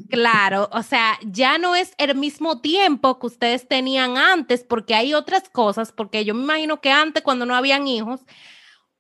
Claro, 0.10 0.70
o 0.72 0.84
sea, 0.84 1.18
ya 1.26 1.58
no 1.58 1.76
es 1.76 1.94
el 1.98 2.16
mismo 2.16 2.62
tiempo 2.62 3.20
que 3.20 3.28
ustedes 3.28 3.68
tenían 3.68 4.18
antes, 4.18 4.64
porque 4.64 4.96
hay 4.96 5.14
otras 5.14 5.50
cosas, 5.50 5.92
porque 5.92 6.24
yo 6.26 6.34
me 6.34 6.44
imagino 6.44 6.82
que 6.82 6.92
antes, 6.92 7.24
cuando 7.24 7.46
no 7.46 7.56
habían 7.56 7.88
hijos, 7.88 8.22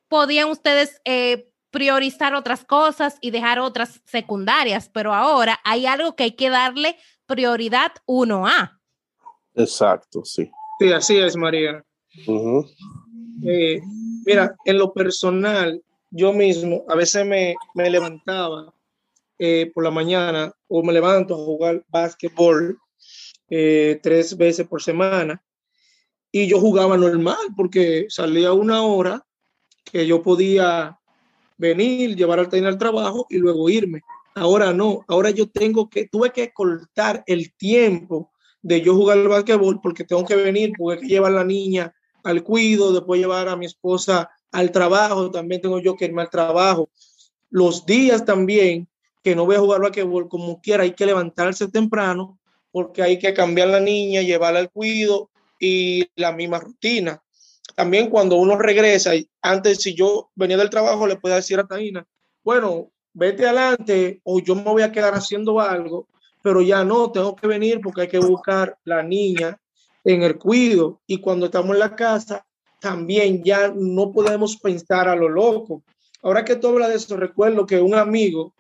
podían 0.08 0.50
ustedes 0.50 1.01
eh, 1.06 1.51
priorizar 1.70 2.34
otras 2.34 2.66
cosas 2.66 3.18
y 3.22 3.32
dejar 3.32 3.60
otras 3.60 4.01
secundarias, 4.06 4.89
pero 4.89 5.13
ahora 5.13 5.60
hay 5.63 5.86
algo 5.86 6.16
que 6.16 6.24
hay 6.24 6.32
que 6.32 6.50
darle 6.50 6.98
prioridad 7.25 7.92
uno 8.06 8.48
a. 8.48 8.80
Exacto, 9.54 10.24
sí. 10.24 10.50
Sí, 10.80 10.92
así 10.92 11.18
es, 11.18 11.36
María. 11.36 11.84
Eh, 13.44 13.82
mira, 14.26 14.56
en 14.66 14.78
lo 14.78 14.94
personal, 14.94 15.82
yo 16.12 16.34
mismo 16.34 16.84
a 16.88 16.96
veces 16.96 17.26
me, 17.26 17.56
levantaba 17.76 18.74
eh, 19.40 19.72
por 19.74 19.84
la 19.84 19.92
mañana 19.92 20.52
o 20.68 20.84
me 20.84 20.94
levanto 20.94 21.34
a 21.34 21.38
jugar 21.38 21.84
básquetbol 21.90 22.78
eh, 23.50 24.00
tres 24.04 24.36
veces 24.36 24.68
por 24.68 24.82
semana 24.82 25.42
y 26.32 26.48
yo 26.48 26.60
jugaba 26.60 26.98
normal 26.98 27.38
porque 27.56 28.06
salía 28.10 28.54
una 28.54 28.84
hora 28.84 29.26
que 29.84 30.06
yo 30.06 30.22
podía 30.22 31.00
venir, 31.58 32.16
llevar 32.16 32.40
al 32.40 32.50
taller 32.50 32.68
al 32.68 32.78
trabajo 32.78 33.26
y 33.30 33.38
luego 33.38 33.70
irme. 33.70 34.02
Ahora 34.36 34.74
no, 34.74 35.04
ahora 35.08 35.32
yo 35.32 35.50
tengo 35.50 35.90
que, 35.90 36.08
tuve 36.08 36.32
que 36.32 36.52
cortar 36.54 37.24
el 37.26 37.54
tiempo 37.56 38.32
de 38.62 38.82
yo 38.82 38.96
jugar 38.96 39.18
al 39.18 39.28
basquetbol 39.28 39.80
porque 39.82 40.04
tengo 40.04 40.26
que 40.26 40.36
venir, 40.36 40.72
porque 40.78 41.02
hay 41.02 41.08
que 41.08 41.14
llevar 41.14 41.32
la 41.32 41.44
niña 41.44 41.94
al 42.24 42.44
cuido, 42.44 42.92
después 42.92 43.20
llevar 43.20 43.48
a 43.48 43.56
mi 43.56 43.66
esposa 43.66 44.30
al 44.52 44.72
trabajo, 44.72 45.32
también 45.32 45.62
tengo 45.62 45.80
yo 45.80 45.96
que 45.96 46.06
irme 46.06 46.22
al 46.22 46.30
trabajo. 46.30 46.90
Los 47.50 47.86
días 47.86 48.26
también 48.26 48.88
que 49.24 49.36
no 49.36 49.46
voy 49.46 49.56
a 49.56 49.60
jugar 49.60 49.82
basquetbol 49.82 50.30
como 50.30 50.62
quiera, 50.62 50.84
hay 50.84 50.94
que 50.94 51.06
levantarse 51.06 51.68
temprano 51.68 52.40
porque 52.72 53.02
hay 53.02 53.20
que 53.20 53.34
cambiar 53.34 53.70
la 53.70 53.80
niña, 53.80 54.22
llevarla 54.22 54.60
al 54.60 54.70
cuido 54.70 55.30
y 55.60 56.08
la 56.16 56.32
misma 56.32 56.60
rutina. 56.60 57.22
También 57.76 58.10
cuando 58.10 58.38
uno 58.38 58.58
regresa, 58.58 59.12
antes 59.42 59.82
si 59.82 59.94
yo 59.94 60.30
venía 60.36 60.58
del 60.58 60.70
trabajo, 60.70 61.08
le 61.08 61.18
puedo 61.18 61.36
decir 61.36 61.60
a 61.60 61.68
Taina, 61.68 62.06
bueno, 62.44 62.92
vete 63.14 63.46
adelante 63.46 64.22
o 64.24 64.40
yo 64.40 64.56
me 64.56 64.64
voy 64.64 64.82
a 64.82 64.92
quedar 64.92 65.14
haciendo 65.14 65.60
algo 65.60 66.08
pero 66.48 66.62
ya 66.62 66.86
no, 66.86 67.12
tengo 67.12 67.36
que 67.36 67.46
venir 67.46 67.82
porque 67.82 68.04
hay 68.04 68.08
que 68.08 68.20
buscar 68.20 68.77
la 68.86 69.04
niña 69.04 69.60
en 70.06 70.24
el 70.24 70.38
cuido 70.38 71.01
y 71.06 71.20
cuando 71.20 71.48
estamos 71.48 71.72
en 71.72 71.80
la 71.80 71.94
casa 71.94 72.48
también 72.80 73.44
ya 73.44 73.74
no 73.75 74.13
podemos 74.13 74.56
pensar 74.56 75.10
a 75.10 75.16
lo 75.18 75.27
loco. 75.27 75.84
Ahora 76.24 76.46
que 76.46 76.56
tú 76.56 76.70
hablas 76.70 76.88
de 76.88 76.96
eso, 76.96 77.18
recuerdo 77.18 77.66
que 77.66 77.82
un 77.82 77.96
amigo 77.96 78.54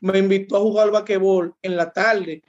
me 0.00 0.20
invitó 0.20 0.56
a 0.56 0.60
jugar 0.60 0.90
basquetbol 0.90 1.54
en 1.60 1.76
la 1.76 1.92
tarde, 1.92 2.42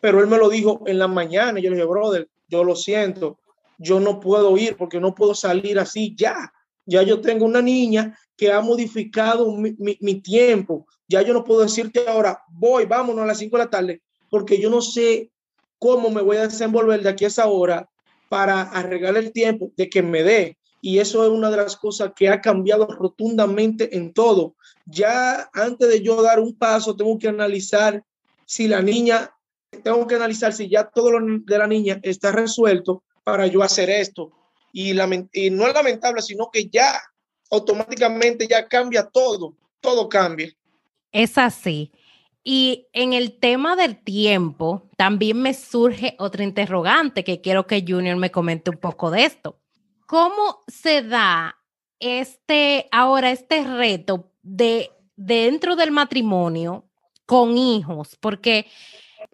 pero 0.00 0.20
él 0.20 0.28
me 0.28 0.38
lo 0.38 0.48
dijo 0.48 0.84
en 0.86 1.00
la 1.00 1.08
mañana. 1.08 1.58
Yo 1.58 1.68
le 1.70 1.74
dije, 1.74 1.88
brother, 1.88 2.28
yo 2.46 2.62
lo 2.62 2.76
siento, 2.76 3.40
yo 3.78 3.98
no 3.98 4.20
puedo 4.20 4.56
ir 4.56 4.76
porque 4.76 5.00
no 5.00 5.12
puedo 5.12 5.34
salir 5.34 5.80
así 5.80 6.14
ya. 6.16 6.52
Ya 6.84 7.02
yo 7.02 7.20
tengo 7.20 7.44
una 7.44 7.62
niña 7.62 8.16
que 8.36 8.52
ha 8.52 8.60
modificado 8.60 9.50
mi, 9.56 9.74
mi 9.76 10.20
tiempo. 10.20 10.86
Ya 11.08 11.22
yo 11.22 11.34
no 11.34 11.42
puedo 11.42 11.62
decirte 11.62 12.04
ahora, 12.06 12.44
voy, 12.48 12.84
vámonos 12.84 13.24
a 13.24 13.26
las 13.26 13.38
5 13.38 13.56
de 13.56 13.64
la 13.64 13.70
tarde, 13.70 14.02
porque 14.30 14.60
yo 14.60 14.70
no 14.70 14.80
sé 14.80 15.30
cómo 15.78 16.10
me 16.10 16.22
voy 16.22 16.36
a 16.36 16.48
desenvolver 16.48 17.02
de 17.02 17.10
aquí 17.10 17.24
a 17.24 17.28
esa 17.28 17.46
hora 17.46 17.88
para 18.28 18.62
arreglar 18.62 19.16
el 19.16 19.32
tiempo 19.32 19.70
de 19.76 19.88
que 19.88 20.02
me 20.02 20.22
dé. 20.22 20.58
Y 20.80 20.98
eso 20.98 21.24
es 21.24 21.30
una 21.30 21.50
de 21.50 21.56
las 21.56 21.76
cosas 21.76 22.12
que 22.14 22.28
ha 22.28 22.40
cambiado 22.40 22.86
rotundamente 22.86 23.96
en 23.96 24.12
todo. 24.12 24.54
Ya 24.86 25.48
antes 25.52 25.88
de 25.88 26.02
yo 26.02 26.22
dar 26.22 26.38
un 26.38 26.56
paso, 26.56 26.94
tengo 26.94 27.18
que 27.18 27.28
analizar 27.28 28.04
si 28.44 28.68
la 28.68 28.82
niña, 28.82 29.30
tengo 29.82 30.06
que 30.06 30.14
analizar 30.14 30.52
si 30.52 30.68
ya 30.68 30.88
todo 30.88 31.10
lo 31.10 31.40
de 31.44 31.58
la 31.58 31.66
niña 31.66 31.98
está 32.02 32.30
resuelto 32.30 33.02
para 33.24 33.46
yo 33.46 33.62
hacer 33.62 33.90
esto. 33.90 34.30
Y, 34.72 34.92
y 35.32 35.50
no 35.50 35.66
es 35.66 35.74
lamentable, 35.74 36.22
sino 36.22 36.50
que 36.52 36.68
ya 36.68 37.00
automáticamente 37.50 38.46
ya 38.46 38.68
cambia 38.68 39.04
todo, 39.06 39.54
todo 39.80 40.08
cambia. 40.08 40.52
Es 41.10 41.38
así. 41.38 41.90
Y 42.48 42.86
en 42.92 43.12
el 43.12 43.40
tema 43.40 43.74
del 43.74 43.96
tiempo, 43.96 44.88
también 44.96 45.42
me 45.42 45.52
surge 45.52 46.14
otra 46.20 46.44
interrogante 46.44 47.24
que 47.24 47.40
quiero 47.40 47.66
que 47.66 47.84
Junior 47.84 48.16
me 48.16 48.30
comente 48.30 48.70
un 48.70 48.76
poco 48.76 49.10
de 49.10 49.24
esto. 49.24 49.58
¿Cómo 50.06 50.60
se 50.68 51.02
da 51.02 51.56
este 51.98 52.86
ahora 52.92 53.32
este 53.32 53.64
reto 53.64 54.30
de 54.44 54.92
dentro 55.16 55.74
del 55.74 55.90
matrimonio 55.90 56.84
con 57.26 57.58
hijos? 57.58 58.16
Porque 58.20 58.68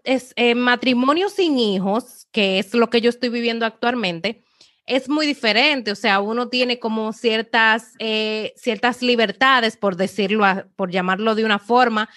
es 0.04 0.32
eh, 0.36 0.54
matrimonio 0.54 1.28
sin 1.28 1.58
hijos, 1.58 2.26
que 2.32 2.58
es 2.58 2.72
lo 2.72 2.88
que 2.88 3.02
yo 3.02 3.10
estoy 3.10 3.28
viviendo 3.28 3.66
actualmente, 3.66 4.42
es 4.86 5.10
muy 5.10 5.26
diferente. 5.26 5.92
O 5.92 5.96
sea, 5.96 6.20
uno 6.20 6.48
tiene 6.48 6.78
como 6.78 7.12
ciertas, 7.12 7.92
eh, 7.98 8.54
ciertas 8.56 9.02
libertades, 9.02 9.76
por 9.76 9.96
decirlo, 9.96 10.46
por 10.76 10.90
llamarlo 10.90 11.34
de 11.34 11.44
una 11.44 11.58
forma, 11.58 12.08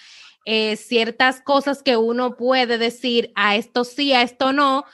eh, 0.48 0.76
ciertas 0.76 1.40
cosas 1.40 1.82
que 1.82 1.96
uno 1.96 2.36
puede 2.36 2.78
decir 2.78 3.32
a 3.34 3.56
esto 3.56 3.82
sí, 3.82 4.12
a 4.12 4.22
esto 4.22 4.52
no. 4.52 4.84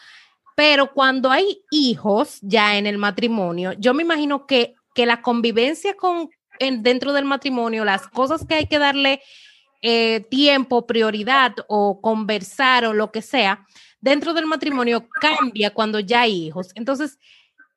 Pero 0.57 0.93
cuando 0.93 1.31
hay 1.31 1.63
hijos 1.71 2.39
ya 2.41 2.79
en 2.79 2.87
el 2.87 2.97
matrimonio, 2.97 3.73
yo 3.75 3.93
me 3.93 4.03
imagino 4.03 4.47
que, 4.47 4.75
que 4.95 5.05
la 5.05 5.21
convivencia 5.21 5.95
con, 5.95 6.31
dentro 6.81 7.13
del 7.13 7.27
matrimonio, 7.27 7.85
las 7.85 8.09
cosas 8.09 8.47
que 8.47 8.55
hay 8.55 8.67
que 8.67 8.79
darle 8.79 9.21
eh, 9.83 10.21
tiempo, 10.31 10.87
prioridad 10.87 11.55
o 11.69 12.01
conversar 12.01 12.87
o 12.87 12.95
lo 12.95 13.13
que 13.13 13.21
sea, 13.21 13.67
dentro 14.01 14.33
del 14.33 14.47
matrimonio 14.47 15.07
cambia 15.21 15.75
cuando 15.75 16.01
ya 16.01 16.23
hay 16.23 16.47
hijos. 16.47 16.71
Entonces, 16.77 17.19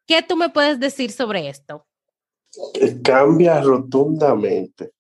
¿qué 0.08 0.22
tú 0.22 0.38
me 0.38 0.50
puedes 0.50 0.80
decir 0.80 1.12
sobre 1.12 1.50
esto? 1.50 1.86
Cambia 3.04 3.60
rotundamente. 3.60 4.92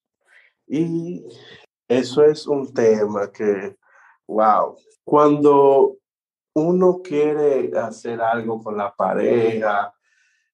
Y 0.67 1.23
eso 1.87 2.23
es 2.23 2.47
un 2.47 2.73
tema 2.73 3.31
que, 3.31 3.75
wow, 4.27 4.77
cuando 5.03 5.97
uno 6.53 7.01
quiere 7.03 7.71
hacer 7.77 8.21
algo 8.21 8.63
con 8.63 8.77
la 8.77 8.93
pareja, 8.93 9.93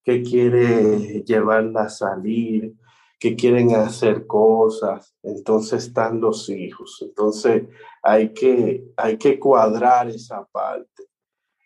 que 0.03 0.23
quiere 0.23 1.23
llevarla 1.23 1.83
a 1.83 1.89
salir, 1.89 2.75
que 3.19 3.35
quieren 3.35 3.75
hacer 3.75 4.25
cosas, 4.25 5.15
entonces 5.21 5.85
están 5.85 6.19
los 6.19 6.49
hijos. 6.49 6.97
Entonces 7.01 7.67
hay 8.01 8.33
que, 8.33 8.83
hay 8.97 9.17
que 9.17 9.39
cuadrar 9.39 10.09
esa 10.09 10.43
parte, 10.45 11.03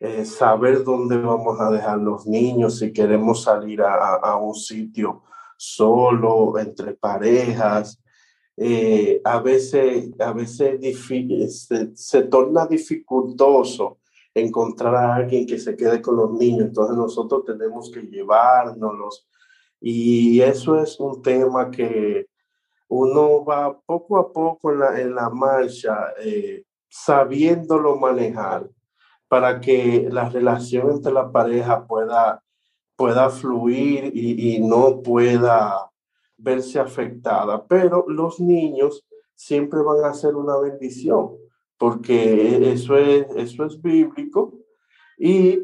eh, 0.02 0.26
saber 0.26 0.84
dónde 0.84 1.18
vamos 1.18 1.60
a 1.62 1.72
dejar 1.72 2.00
los 2.00 2.28
niños, 2.28 2.80
si 2.80 2.92
queremos 2.92 3.44
salir 3.44 3.82
a, 3.82 4.36
un 4.36 4.54
sitio 4.54 5.24
solo, 5.56 6.60
entre 6.60 6.94
parejas. 6.94 8.02
Eh, 8.58 9.22
a 9.24 9.40
veces, 9.40 10.10
a 10.20 10.32
veces 10.32 10.80
se, 11.68 11.96
se 11.96 12.22
torna 12.24 12.66
dificultoso 12.66 14.00
encontrar 14.34 14.96
a 14.96 15.16
alguien 15.16 15.46
que 15.46 15.58
se 15.58 15.76
quede 15.76 16.02
con 16.02 16.18
los 16.18 16.32
niños, 16.34 16.68
entonces 16.68 16.96
nosotros 16.96 17.46
tenemos 17.46 17.90
que 17.92 18.02
llevárnoslos. 18.02 19.28
Y 19.80 20.42
eso 20.42 20.82
es 20.82 21.00
un 21.00 21.22
tema 21.22 21.72
que 21.72 22.28
uno 22.88 23.44
va 23.44 23.80
poco 23.86 24.18
a 24.18 24.32
poco 24.32 24.72
en 24.72 24.80
la, 24.80 25.02
en 25.02 25.16
la 25.16 25.30
marcha, 25.30 26.14
eh, 26.24 26.64
sabiéndolo 26.90 27.98
manejar, 27.98 28.70
para 29.28 29.60
que 29.60 30.08
la 30.12 30.30
relación 30.30 30.92
entre 30.92 31.12
la 31.12 31.32
pareja 31.32 31.86
pueda, 31.88 32.44
pueda 32.96 33.30
fluir 33.30 34.12
y, 34.14 34.56
y 34.56 34.60
no 34.60 35.02
pueda 35.02 35.92
verse 36.46 36.80
afectada. 36.80 37.66
Pero 37.68 38.06
los 38.08 38.40
niños 38.40 39.06
siempre 39.34 39.82
van 39.82 40.06
a 40.06 40.14
ser 40.14 40.36
una 40.36 40.58
bendición, 40.58 41.32
porque 41.78 42.72
eso 42.72 42.96
es, 42.96 43.26
eso 43.36 43.66
es 43.66 43.82
bíblico 43.82 44.54
y 45.18 45.60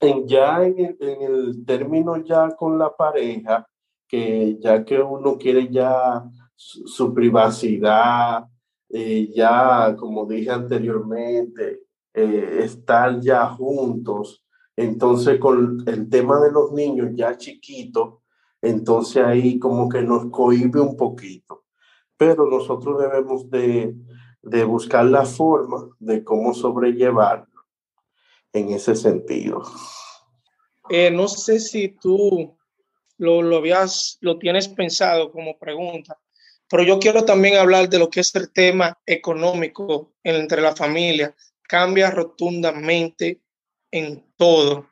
en 0.00 0.26
ya 0.26 0.62
en 0.64 0.96
el, 1.00 1.64
término 1.64 2.22
ya 2.22 2.54
con 2.54 2.78
la 2.78 2.94
pareja, 2.94 3.66
que 4.06 4.58
ya 4.60 4.84
que 4.84 5.00
uno 5.00 5.36
quiere 5.38 5.68
ya 5.68 6.22
su, 6.54 7.12
privacidad, 7.14 8.44
eh, 8.88 9.30
ya 9.34 9.96
como 9.98 10.26
dije 10.26 10.50
anteriormente, 10.50 11.80
eh, 12.14 12.60
estar 12.62 13.20
ya 13.20 13.46
juntos, 13.48 14.44
entonces 14.76 15.38
con 15.38 15.82
el 15.86 16.08
tema 16.08 16.40
de 16.40 16.52
los 16.52 16.72
niños 16.72 17.10
ya 17.14 17.36
chiquitos, 17.36 18.18
entonces 18.62 19.24
ahí 19.24 19.58
como 19.58 19.88
que 19.88 20.02
nos 20.02 20.30
cohibe 20.30 20.80
un 20.80 20.96
poquito. 20.96 21.64
Pero 22.16 22.46
nosotros 22.46 22.98
debemos 22.98 23.50
de, 23.50 23.94
de 24.42 24.64
buscar 24.64 25.04
la 25.04 25.24
forma 25.24 25.88
de 25.98 26.24
cómo 26.24 26.54
sobrellevar 26.54 27.46
en 28.52 28.70
ese 28.70 28.94
sentido. 28.94 29.62
Eh, 30.88 31.10
no 31.10 31.28
sé 31.28 31.60
si 31.60 31.88
tú 31.88 32.56
lo, 33.18 33.42
lo, 33.42 33.56
habías, 33.56 34.18
lo 34.20 34.38
tienes 34.38 34.68
pensado 34.68 35.32
como 35.32 35.58
pregunta, 35.58 36.18
pero 36.68 36.82
yo 36.82 36.98
quiero 36.98 37.24
también 37.24 37.56
hablar 37.56 37.88
de 37.88 37.98
lo 37.98 38.10
que 38.10 38.20
es 38.20 38.34
el 38.34 38.52
tema 38.52 38.98
económico 39.06 40.14
entre 40.22 40.60
la 40.60 40.74
familia. 40.74 41.34
Cambia 41.62 42.10
rotundamente 42.10 43.40
en 43.90 44.24
todo. 44.36 44.88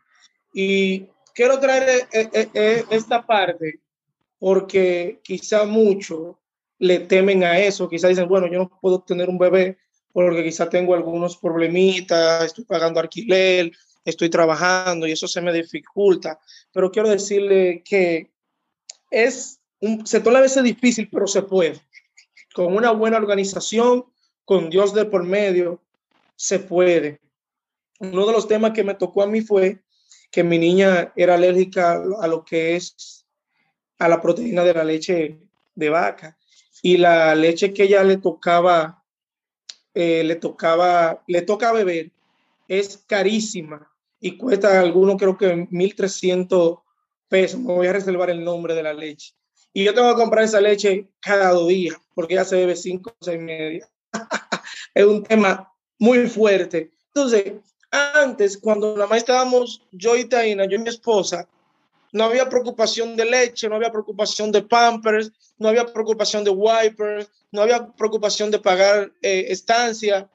Y 0.53 1.09
quiero 1.35 1.59
traer 1.59 2.09
eh, 2.13 2.49
eh, 2.55 2.85
esta 2.91 3.27
parte 3.27 3.81
porque 4.39 5.21
quizá 5.23 5.65
muchos 5.65 6.37
le 6.79 7.01
temen 7.01 7.45
a 7.45 7.59
eso, 7.59 7.89
quizá 7.89 8.09
dicen, 8.09 8.29
bueno, 8.29 8.47
yo 8.47 8.59
no 8.59 8.81
puedo 8.81 9.01
tener 9.01 9.29
un 9.29 9.39
bebé 9.39 9.79
porque 10.13 10.45
quizá 10.45 10.69
tengo 10.69 10.95
algunos 10.95 11.37
problemitas, 11.37 12.45
estoy 12.45 12.65
pagando 12.65 13.01
alquiler, 13.01 13.73
estoy 14.05 14.29
trabajando 14.31 15.07
y 15.07 15.13
eso 15.13 15.27
se 15.27 15.41
me 15.41 15.53
dificulta. 15.53 16.39
Pero 16.73 16.91
quiero 16.91 17.09
decirle 17.09 17.83
que 17.85 18.31
es 19.11 19.61
un 19.81 20.07
sector 20.07 20.37
a 20.37 20.41
veces 20.41 20.63
difícil, 20.63 21.09
pero 21.11 21.27
se 21.27 21.43
puede. 21.43 21.81
Con 22.55 22.77
una 22.77 22.93
buena 22.93 23.17
organización, 23.17 24.05
con 24.45 24.71
Dios 24.71 24.95
de 24.95 25.05
por 25.05 25.25
medio, 25.25 25.83
se 26.37 26.59
puede. 26.59 27.21
Uno 27.99 28.27
de 28.27 28.33
los 28.33 28.47
temas 28.47 28.73
que 28.73 28.85
me 28.85 28.95
tocó 28.95 29.23
a 29.23 29.27
mí 29.27 29.41
fue 29.41 29.84
que 30.31 30.45
mi 30.45 30.59
niña 30.59 31.13
era 31.17 31.35
alérgica 31.35 32.03
a 32.21 32.27
lo 32.27 32.45
que 32.45 32.77
es 32.77 33.27
a 33.99 34.09
la 34.09 34.21
proteína 34.21 34.65
de 34.65 34.75
la 34.75 34.85
leche 34.85 35.39
de 35.75 35.89
vaca 35.89 36.37
y 36.83 36.97
la 36.97 37.35
leche 37.35 37.73
que 37.73 37.85
ella 37.85 38.03
le 38.03 38.19
tocaba 38.19 39.05
eh, 39.95 40.25
le 40.25 40.35
tocaba, 40.35 41.23
le 41.29 41.43
toca 41.43 41.73
beber, 41.73 42.11
es 42.67 42.99
carísima 43.07 43.89
y 44.21 44.37
cuesta 44.37 44.81
algunos 44.81 45.17
creo 45.17 45.39
que 45.39 45.55
1.300 45.55 46.83
pesos. 47.29 47.61
Me 47.61 47.73
voy 47.73 47.87
a 47.87 47.93
reservar 47.93 48.31
el 48.31 48.43
nombre 48.43 48.75
de 48.75 48.83
la 48.83 48.93
leche. 48.93 49.35
Y 49.73 49.85
yo 49.85 49.95
tengo 49.95 50.09
que 50.11 50.21
comprar 50.21 50.45
esa 50.45 50.61
leche 50.61 51.11
cada 51.21 51.51
dos 51.51 51.69
días 51.69 51.97
porque 52.15 52.35
ya 52.35 52.45
se 52.45 52.57
bebe 52.57 52.75
cinco 52.75 53.15
o 53.21 53.25
seis 53.25 53.41
media. 53.41 53.89
es 54.95 55.05
un 55.05 55.23
tema 55.23 55.73
muy 55.99 56.27
fuerte. 56.27 56.91
Entonces, 57.15 57.53
antes, 57.95 58.59
cuando 58.59 58.97
la 58.97 59.07
más 59.07 59.19
estábamos 59.19 59.83
yo 59.93 60.17
y 60.17 60.25
Taina, 60.25 60.67
yo 60.67 60.77
y 60.77 60.81
mi 60.81 60.89
esposa, 60.89 61.47
no 62.13 62.25
había 62.25 62.49
preocupación 62.49 63.17
de 63.17 63.25
leche, 63.25 63.69
no 63.69 63.77
había 63.77 63.91
preocupación 63.91 64.53
de 64.53 64.63
pampers, 64.63 65.33
no 65.59 65.69
había 65.69 65.87
preocupación 65.87 66.45
de 66.45 66.51
wipers, 66.51 67.29
no 67.51 67.63
había 67.63 67.87
preocupación 67.87 68.51
de 68.51 68.59
pagar 68.59 69.13
eh, 69.23 69.47
estancia 69.49 70.29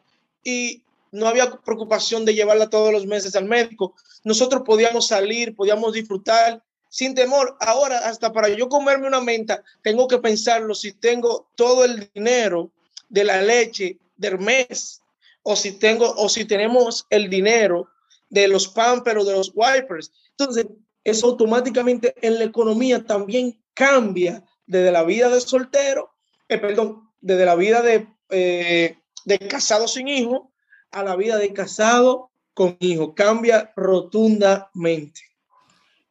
y 0.44 0.84
no 1.12 1.28
había 1.28 1.52
preocupación 1.52 2.26
de 2.26 2.36
llevarla 2.36 2.70
todos 2.70 2.92
los 2.92 3.06
meses 3.06 3.36
al 3.36 3.46
médico. 3.46 3.96
Nosotros 4.24 4.64
podíamos 4.66 5.08
salir, 5.08 5.56
podíamos 5.56 5.94
disfrutar 5.94 6.62
sin 6.90 7.16
temor. 7.16 7.56
Ahora, 7.60 8.00
hasta 8.00 8.34
para 8.34 8.50
yo 8.50 8.68
comerme 8.68 9.08
una 9.08 9.22
menta, 9.22 9.64
tengo 9.82 10.08
que 10.08 10.18
pensarlo 10.18 10.76
si 10.76 10.92
tengo 10.92 11.48
todo 11.56 11.86
el 11.86 12.10
dinero 12.14 12.72
de 13.08 13.24
la 13.24 13.42
leche 13.42 13.98
del 14.18 14.40
mes 14.40 14.99
o 15.44 15.56
si 15.56 15.74
tengo 15.74 16.14
o 16.16 16.30
si 16.30 16.46
tenemos 16.46 17.06
el 17.10 17.30
dinero 17.30 17.90
de 18.30 18.48
los 18.48 18.68
pampers 18.68 19.22
o 19.22 19.26
de 19.26 19.34
los 19.34 19.52
wipers. 19.56 20.12
Entonces, 20.32 20.68
eso 21.04 21.28
automáticamente 21.28 22.14
en 22.22 22.38
la 22.40 22.46
economía 22.46 23.04
también 23.04 23.62
cambia 23.74 24.44
desde 24.66 24.92
la 24.92 25.04
vida 25.04 25.30
de 25.30 25.42
soltero, 25.42 26.12
eh, 26.48 26.58
perdón, 26.58 27.10
desde 27.22 27.46
la 27.46 27.56
vida 27.56 27.82
de, 27.82 28.08
eh, 28.30 28.98
de 29.26 29.40
casado 29.40 29.88
sin 29.88 30.08
hijo 30.08 30.52
a 30.92 31.04
la 31.04 31.16
vida 31.16 31.38
de 31.38 31.54
casado 31.54 32.30
con 32.54 32.78
hijo. 32.80 33.16
Cambia 33.16 33.72
rotundamente. 33.76 35.22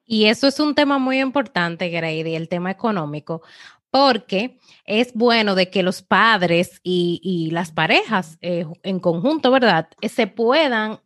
Y 0.06 0.24
eso 0.24 0.46
es 0.46 0.58
un 0.58 0.74
tema 0.74 0.98
muy 0.98 1.20
importante, 1.20 1.90
Grady, 1.90 2.34
el 2.34 2.48
tema 2.48 2.70
económico, 2.70 3.42
porque 3.90 4.58
es 4.84 5.14
bueno 5.14 5.54
de 5.54 5.70
que 5.70 5.82
los 5.82 6.02
padres 6.02 6.80
y, 6.82 7.48
las 7.52 7.72
parejas 7.72 8.38
eh, 8.40 8.66
en 8.82 9.00
conjunto, 9.00 9.50
¿verdad?, 9.50 9.88
se 10.02 10.26
puedan 10.26 11.00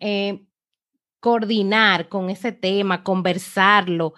coordinar 1.23 2.09
con 2.09 2.31
ese 2.31 2.51
tema, 2.51 3.05
conversarlo 3.05 4.15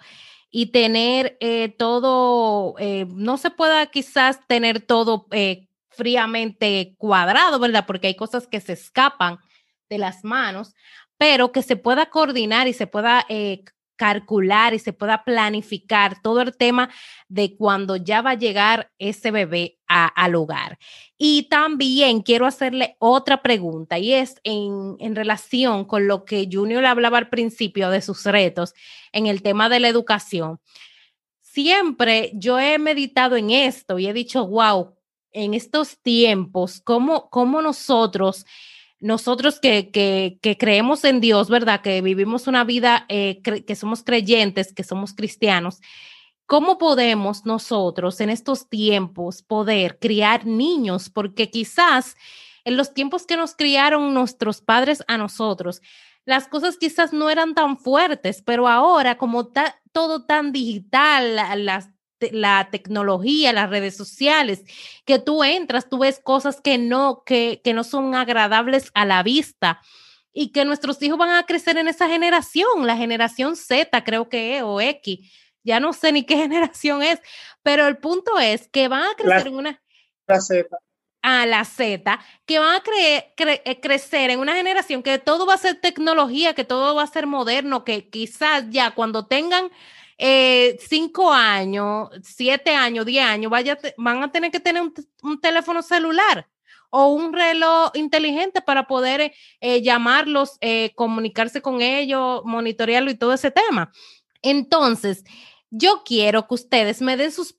y 0.49 0.67
tener 0.67 1.37
eh, 1.41 1.69
todo, 1.69 2.75
eh, 2.79 3.05
no 3.09 3.37
se 3.37 3.51
pueda 3.51 3.85
quizás 3.87 4.39
tener 4.47 4.79
todo 4.79 5.27
eh, 5.31 5.67
fríamente 5.89 6.95
cuadrado, 6.97 7.59
¿verdad? 7.59 7.85
Porque 7.85 8.07
hay 8.07 8.15
cosas 8.15 8.47
que 8.47 8.59
se 8.59 8.73
escapan 8.73 9.37
de 9.87 9.97
las 9.99 10.23
manos, 10.23 10.73
pero 11.17 11.51
que 11.51 11.61
se 11.61 11.75
pueda 11.75 12.05
coordinar 12.07 12.67
y 12.67 12.73
se 12.73 12.87
pueda 12.87 13.25
calcular 13.95 14.73
y 14.73 14.79
se 14.79 14.93
pueda 14.93 15.23
planificar 15.23 16.21
todo 16.21 16.41
el 16.41 16.55
tema 16.55 16.89
de 17.27 17.55
cuando 17.55 17.95
ya 17.95 18.21
va 18.21 18.31
a 18.31 18.35
llegar 18.35 18.91
ese 18.99 19.31
bebé 19.31 19.77
al 19.87 20.35
hogar. 20.35 20.77
Y 21.17 21.43
también 21.49 22.21
quiero 22.21 22.45
hacerle 22.45 22.97
otra 22.99 23.41
pregunta 23.41 23.97
y 23.97 24.13
es 24.13 24.39
en, 24.43 24.95
en 24.99 25.15
relación 25.15 25.85
con 25.85 26.07
lo 26.07 26.25
que 26.25 26.47
Junior 26.51 26.85
hablaba 26.85 27.17
al 27.17 27.29
principio 27.29 27.89
de 27.89 28.01
sus 28.01 28.25
retos 28.25 28.73
en 29.11 29.27
el 29.27 29.41
tema 29.41 29.69
de 29.69 29.79
la 29.79 29.87
educación. 29.87 30.59
Siempre 31.41 32.31
yo 32.33 32.59
he 32.59 32.77
meditado 32.79 33.37
en 33.37 33.49
esto 33.49 33.97
y 33.97 34.07
he 34.07 34.13
dicho, 34.13 34.45
wow, 34.45 34.95
en 35.31 35.53
estos 35.53 36.01
tiempos, 36.01 36.81
cómo, 36.81 37.29
cómo 37.29 37.61
nosotros 37.61 38.45
nosotros 39.05 39.59
que, 39.59 40.39
creemos 40.57 41.03
en 41.03 41.21
Dios, 41.21 41.47
¿verdad? 41.47 41.81
Que 41.81 42.01
vivimos 42.01 42.47
una 42.47 42.63
vida, 42.63 43.05
eh, 43.07 43.39
que 43.43 43.75
somos 43.75 44.03
creyentes, 44.03 44.73
que 44.73 44.83
somos 44.83 45.13
cristianos, 45.13 45.79
¿cómo 46.47 46.79
podemos 46.79 47.45
nosotros 47.45 48.19
en 48.19 48.31
estos 48.31 48.67
tiempos 48.67 49.43
poder 49.43 49.99
criar 49.99 50.47
niños? 50.47 51.11
Porque 51.11 51.51
quizás 51.51 52.15
en 52.63 52.77
los 52.77 52.95
tiempos 52.95 53.27
que 53.27 53.37
nos 53.37 53.53
criaron 53.53 54.11
nuestros 54.15 54.61
padres 54.61 55.03
a 55.07 55.19
nosotros, 55.19 55.83
las 56.25 56.47
cosas 56.47 56.77
quizás 56.77 57.13
no 57.13 57.29
eran 57.29 57.53
tan 57.53 57.77
fuertes, 57.77 58.41
pero 58.41 58.67
ahora 58.67 59.19
como 59.19 59.51
todo 59.91 60.25
tan 60.25 60.51
digital, 60.51 61.35
las 61.63 61.89
la 62.19 62.69
tecnología, 62.71 63.53
las 63.53 63.69
redes 63.69 63.95
sociales, 63.95 64.63
que 65.05 65.19
tú 65.19 65.43
entras, 65.43 65.89
tú 65.89 65.99
ves 65.99 66.19
cosas 66.23 66.61
que 66.61 66.77
no, 66.77 67.23
que, 67.25 67.61
que 67.63 67.73
no 67.73 67.83
son 67.83 68.15
agradables 68.15 68.91
a 68.93 69.05
la 69.05 69.23
vista 69.23 69.81
y 70.33 70.51
que 70.51 70.65
nuestros 70.65 71.01
hijos 71.01 71.17
van 71.17 71.29
a 71.29 71.45
crecer 71.45 71.77
en 71.77 71.87
esa 71.87 72.07
generación, 72.07 72.85
la 72.85 72.97
generación 72.97 73.55
Z 73.55 74.03
creo 74.03 74.27
que 74.27 74.57
es, 74.57 74.63
o 74.63 74.81
X, 74.81 75.31
ya 75.63 75.79
no 75.79 75.93
sé 75.93 76.11
ni 76.11 76.23
qué 76.23 76.35
generación 76.37 77.01
es, 77.01 77.19
pero 77.63 77.87
el 77.87 77.97
punto 77.97 78.37
es 78.37 78.67
que 78.67 78.87
van 78.87 79.03
a 79.03 79.15
crecer 79.15 79.47
en 79.47 79.55
una... 79.55 79.81
La 80.27 80.41
Z. 80.41 80.67
A 81.21 81.45
la 81.47 81.65
Z, 81.65 82.19
que 82.45 82.59
van 82.59 82.75
a 82.75 82.83
eh, 82.99 83.79
crecer 83.81 84.29
en 84.29 84.39
una 84.39 84.53
generación 84.53 85.01
que 85.01 85.17
todo 85.17 85.47
va 85.47 85.55
a 85.55 85.57
ser 85.57 85.81
tecnología, 85.81 86.53
que 86.53 86.65
todo 86.65 86.93
va 86.93 87.01
a 87.01 87.07
ser 87.07 87.25
moderno, 87.25 87.83
que 87.83 88.09
quizás 88.09 88.65
ya 88.69 88.91
cuando 88.91 89.25
tengan 89.25 89.71
eh, 90.17 90.77
cinco 90.87 91.31
años, 91.31 92.09
siete 92.23 92.71
años, 92.71 93.05
diez 93.05 93.25
años, 93.25 93.51
vaya, 93.51 93.77
van 93.97 94.23
a 94.23 94.31
tener 94.31 94.51
que 94.51 94.59
tener 94.59 94.83
un, 95.21 95.41
teléfono 95.41 95.81
celular 95.81 96.47
o 96.89 97.07
un 97.07 97.33
reloj 97.33 97.91
inteligente 97.95 98.61
para 98.61 98.87
poder 98.87 99.33
eh, 99.59 99.81
llamarlos, 99.81 100.57
eh, 100.61 100.93
comunicarse 100.95 101.61
con 101.61 101.81
ellos, 101.81 102.41
monitorearlo 102.45 103.11
y 103.11 103.15
todo 103.15 103.33
ese 103.33 103.51
tema. 103.51 103.91
Entonces, 104.41 105.23
yo 105.69 106.03
quiero 106.05 106.47
que 106.47 106.53
ustedes 106.53 107.01
me 107.01 107.17
den 107.17 107.31
sus 107.33 107.53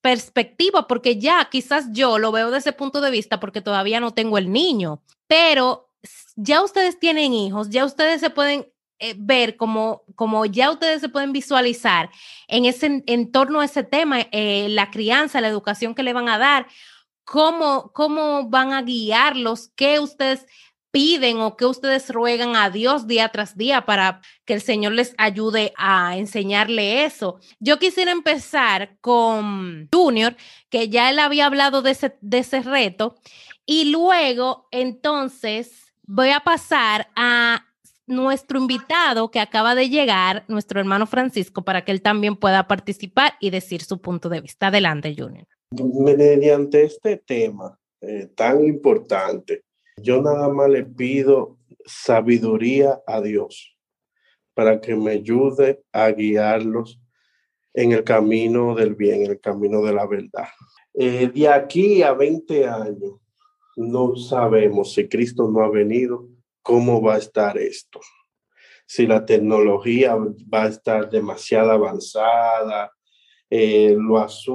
perspectivas, 0.00 0.84
porque 0.88 1.18
ya 1.18 1.48
quizás 1.50 1.86
yo 1.90 2.18
lo 2.18 2.30
veo 2.30 2.46
desde 2.50 2.70
ese 2.70 2.72
punto 2.72 3.00
de 3.00 3.10
vista, 3.10 3.40
porque 3.40 3.60
todavía 3.60 3.98
no 3.98 4.12
tengo 4.14 4.38
el 4.38 4.52
niño, 4.52 5.02
pero 5.26 5.88
ya 6.36 6.62
ustedes 6.62 6.98
tienen 7.00 7.32
hijos, 7.32 7.70
ya 7.70 7.84
ustedes 7.84 8.20
se 8.20 8.30
pueden 8.30 8.71
eh, 9.04 9.16
ver 9.18 9.56
como, 9.56 10.04
como 10.14 10.46
ya 10.46 10.70
ustedes 10.70 11.00
se 11.00 11.08
pueden 11.08 11.32
visualizar 11.32 12.08
en 12.46 12.66
ese 12.66 13.02
en 13.04 13.32
torno 13.32 13.60
a 13.60 13.64
ese 13.64 13.82
tema, 13.82 14.20
eh, 14.30 14.68
la 14.70 14.92
crianza, 14.92 15.40
la 15.40 15.48
educación 15.48 15.96
que 15.96 16.04
le 16.04 16.12
van 16.12 16.28
a 16.28 16.38
dar, 16.38 16.68
cómo, 17.24 17.90
cómo 17.92 18.48
van 18.48 18.72
a 18.72 18.82
guiarlos, 18.82 19.72
qué 19.74 19.98
ustedes 19.98 20.46
piden 20.92 21.40
o 21.40 21.56
qué 21.56 21.66
ustedes 21.66 22.10
ruegan 22.10 22.54
a 22.54 22.70
Dios 22.70 23.08
día 23.08 23.30
tras 23.30 23.56
día 23.56 23.86
para 23.86 24.20
que 24.44 24.54
el 24.54 24.60
Señor 24.60 24.92
les 24.92 25.16
ayude 25.18 25.72
a 25.76 26.16
enseñarle 26.16 27.04
eso. 27.04 27.40
Yo 27.58 27.80
quisiera 27.80 28.12
empezar 28.12 28.98
con 29.00 29.88
Junior, 29.92 30.36
que 30.70 30.90
ya 30.90 31.10
él 31.10 31.18
había 31.18 31.46
hablado 31.46 31.82
de 31.82 31.90
ese, 31.90 32.16
de 32.20 32.38
ese 32.38 32.62
reto, 32.62 33.16
y 33.66 33.86
luego 33.90 34.68
entonces 34.70 35.92
voy 36.02 36.30
a 36.30 36.40
pasar 36.40 37.08
a 37.16 37.66
nuestro 38.06 38.58
invitado 38.58 39.30
que 39.30 39.40
acaba 39.40 39.74
de 39.74 39.88
llegar, 39.88 40.44
nuestro 40.48 40.80
hermano 40.80 41.06
Francisco, 41.06 41.62
para 41.62 41.84
que 41.84 41.92
él 41.92 42.02
también 42.02 42.36
pueda 42.36 42.66
participar 42.66 43.34
y 43.40 43.50
decir 43.50 43.82
su 43.82 44.00
punto 44.00 44.28
de 44.28 44.40
vista. 44.40 44.68
Adelante, 44.68 45.14
Junior. 45.16 45.46
Mediante 45.70 46.84
este 46.84 47.16
tema 47.16 47.78
eh, 48.00 48.28
tan 48.34 48.64
importante, 48.64 49.64
yo 49.96 50.20
nada 50.20 50.48
más 50.48 50.68
le 50.68 50.84
pido 50.84 51.58
sabiduría 51.86 53.00
a 53.06 53.20
Dios 53.20 53.76
para 54.54 54.80
que 54.80 54.94
me 54.94 55.12
ayude 55.12 55.82
a 55.92 56.10
guiarlos 56.10 57.00
en 57.74 57.92
el 57.92 58.04
camino 58.04 58.74
del 58.74 58.94
bien, 58.94 59.22
en 59.22 59.30
el 59.30 59.40
camino 59.40 59.82
de 59.82 59.92
la 59.94 60.06
verdad. 60.06 60.48
Eh, 60.94 61.30
de 61.34 61.48
aquí 61.48 62.02
a 62.02 62.12
20 62.12 62.66
años, 62.66 63.14
no 63.76 64.14
sabemos 64.16 64.92
si 64.92 65.08
Cristo 65.08 65.48
no 65.50 65.62
ha 65.62 65.70
venido 65.70 66.28
cómo 66.62 67.02
va 67.02 67.16
a 67.16 67.18
estar 67.18 67.58
esto. 67.58 68.00
Si 68.86 69.06
la 69.06 69.24
tecnología 69.24 70.16
va 70.16 70.64
a 70.64 70.68
estar 70.68 71.08
demasiado 71.10 71.70
avanzada, 71.72 72.92
eh, 73.50 73.96
los 73.98 74.46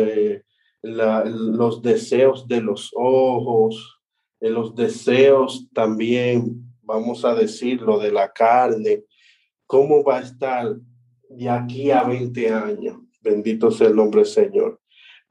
eh, 0.00 0.42
los 0.82 1.80
deseos 1.80 2.46
de 2.48 2.60
los 2.60 2.90
ojos, 2.94 4.00
eh, 4.40 4.50
los 4.50 4.74
deseos 4.74 5.68
también, 5.72 6.62
vamos 6.82 7.24
a 7.24 7.34
decirlo, 7.34 7.98
de 7.98 8.10
la 8.10 8.32
carne, 8.32 9.04
cómo 9.66 10.02
va 10.02 10.18
a 10.18 10.22
estar 10.22 10.74
de 11.28 11.48
aquí 11.48 11.90
a 11.90 12.04
20 12.04 12.50
años. 12.50 12.98
Bendito 13.20 13.70
sea 13.70 13.88
el 13.88 13.96
nombre 13.96 14.22
del 14.22 14.30
Señor. 14.30 14.80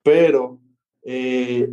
Pero 0.02 0.60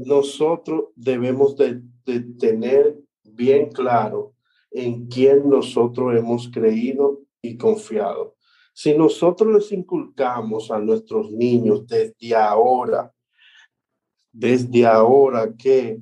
nosotros 0.05 0.87
debemos 0.95 1.57
de, 1.57 1.81
de 2.05 2.21
tener 2.39 2.97
bien 3.39 3.71
claro 3.71 4.35
en 4.71 5.07
quién 5.07 5.49
nosotros 5.49 6.15
hemos 6.17 6.51
creído 6.51 7.21
y 7.41 7.57
confiado. 7.57 8.35
Si 8.75 8.97
nosotros 8.97 9.55
les 9.55 9.73
inculcamos 9.73 10.71
a 10.71 10.79
nuestros 10.79 11.31
niños 11.31 11.87
desde 11.87 12.35
ahora, 12.35 13.13
desde 14.33 14.85
ahora 14.85 15.55
que 15.57 16.01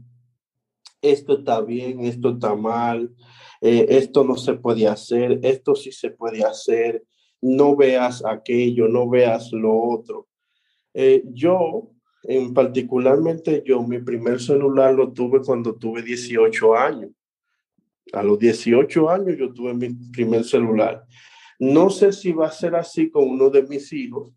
esto 1.00 1.38
está 1.38 1.60
bien, 1.60 2.00
esto 2.00 2.30
está 2.30 2.54
mal, 2.54 3.14
eh, 3.60 3.86
esto 3.90 4.24
no 4.24 4.36
se 4.36 4.54
puede 4.54 4.86
hacer, 4.88 5.38
esto 5.42 5.74
sí 5.74 5.92
se 5.92 6.10
puede 6.10 6.42
hacer, 6.42 7.04
no 7.40 7.76
veas 7.76 8.24
aquello, 8.24 8.88
no 8.88 9.08
veas 9.08 9.52
lo 9.52 9.74
otro. 9.78 10.26
Eh, 10.94 11.22
yo, 11.32 11.90
en 12.24 12.52
particularmente 12.54 13.62
yo, 13.64 13.82
mi 13.82 14.00
primer 14.00 14.40
celular 14.40 14.94
lo 14.94 15.12
tuve 15.12 15.40
cuando 15.40 15.76
tuve 15.76 16.02
18 16.02 16.74
años. 16.74 17.10
A 18.12 18.22
los 18.22 18.38
18 18.38 19.10
años 19.10 19.36
yo 19.36 19.52
tuve 19.52 19.74
mi 19.74 19.92
primer 20.12 20.44
celular. 20.44 21.04
No 21.58 21.90
sé 21.90 22.12
si 22.12 22.32
va 22.32 22.48
a 22.48 22.52
ser 22.52 22.74
así 22.74 23.10
con 23.10 23.28
uno 23.28 23.50
de 23.50 23.62
mis 23.62 23.92
hijos, 23.92 24.32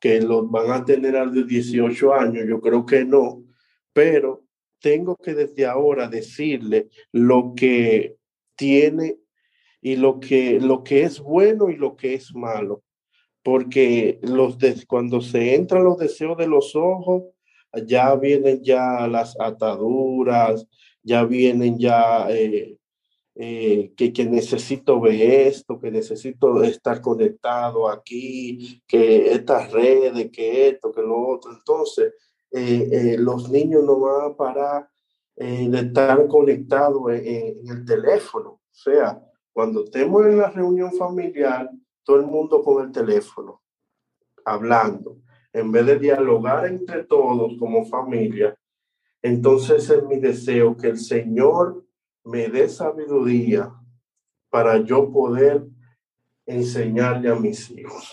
que 0.00 0.20
los 0.20 0.50
van 0.50 0.70
a 0.70 0.84
tener 0.84 1.16
a 1.16 1.24
los 1.24 1.46
18 1.46 2.14
años, 2.14 2.44
yo 2.48 2.60
creo 2.60 2.84
que 2.84 3.04
no, 3.04 3.44
pero 3.92 4.44
tengo 4.80 5.16
que 5.16 5.34
desde 5.34 5.64
ahora 5.64 6.08
decirle 6.08 6.88
lo 7.12 7.54
que 7.54 8.16
tiene 8.56 9.18
y 9.80 9.96
lo 9.96 10.18
que, 10.18 10.58
lo 10.60 10.82
que 10.82 11.04
es 11.04 11.20
bueno 11.20 11.70
y 11.70 11.76
lo 11.76 11.96
que 11.96 12.14
es 12.14 12.34
malo. 12.34 12.82
Porque 13.44 14.18
los 14.22 14.56
cuando 14.86 15.20
se 15.20 15.54
entran 15.54 15.84
los 15.84 15.98
deseos 15.98 16.36
de 16.36 16.46
los 16.46 16.74
ojos, 16.74 17.24
ya 17.86 18.14
vienen 18.16 18.62
ya 18.62 19.06
las 19.08 19.38
ataduras, 19.40 20.66
ya 21.02 21.24
vienen 21.24 21.78
ya 21.78 22.26
eh, 22.30 22.76
eh, 23.34 23.94
que, 23.96 24.12
que, 24.12 24.26
necesito 24.26 25.00
ver 25.00 25.48
esto, 25.48 25.80
que 25.80 25.90
necesito 25.90 26.62
estar 26.62 27.00
conectado 27.00 27.88
aquí, 27.88 28.82
que 28.86 29.32
estas 29.32 29.72
redes, 29.72 30.30
que 30.30 30.68
esto, 30.68 30.92
que 30.92 31.00
lo 31.00 31.28
otro. 31.28 31.50
Entonces, 31.52 32.12
eh, 32.50 32.88
eh, 32.92 33.16
los 33.18 33.48
niños 33.50 33.84
no 33.84 34.00
van 34.00 34.32
a 34.32 34.36
parar 34.36 34.88
de 35.34 35.78
estar 35.78 36.28
conectados 36.28 37.10
en, 37.10 37.66
el 37.66 37.84
teléfono. 37.86 38.50
O 38.50 38.74
sea, 38.74 39.20
cuando 39.52 39.84
estemos 39.84 40.26
en 40.26 40.38
la 40.38 40.50
reunión 40.50 40.92
familiar, 40.92 41.70
todo 42.04 42.16
el 42.16 42.26
mundo 42.26 42.62
con 42.62 42.84
el 42.84 42.92
teléfono, 42.92 43.62
hablando, 44.44 45.18
en 45.52 45.72
vez 45.72 45.86
de 45.86 45.98
dialogar 45.98 46.66
entre 46.66 47.04
todos 47.04 47.56
como 47.58 47.86
familia. 47.86 48.56
Entonces 49.22 49.88
es 49.88 50.04
mi 50.04 50.18
deseo 50.18 50.76
que 50.76 50.88
el 50.88 50.98
Señor 50.98 51.84
me 52.24 52.48
dé 52.48 52.68
sabiduría 52.68 53.72
para 54.50 54.78
yo 54.78 55.10
poder 55.10 55.66
enseñarle 56.46 57.30
a 57.30 57.34
mis 57.34 57.70
hijos. 57.70 58.12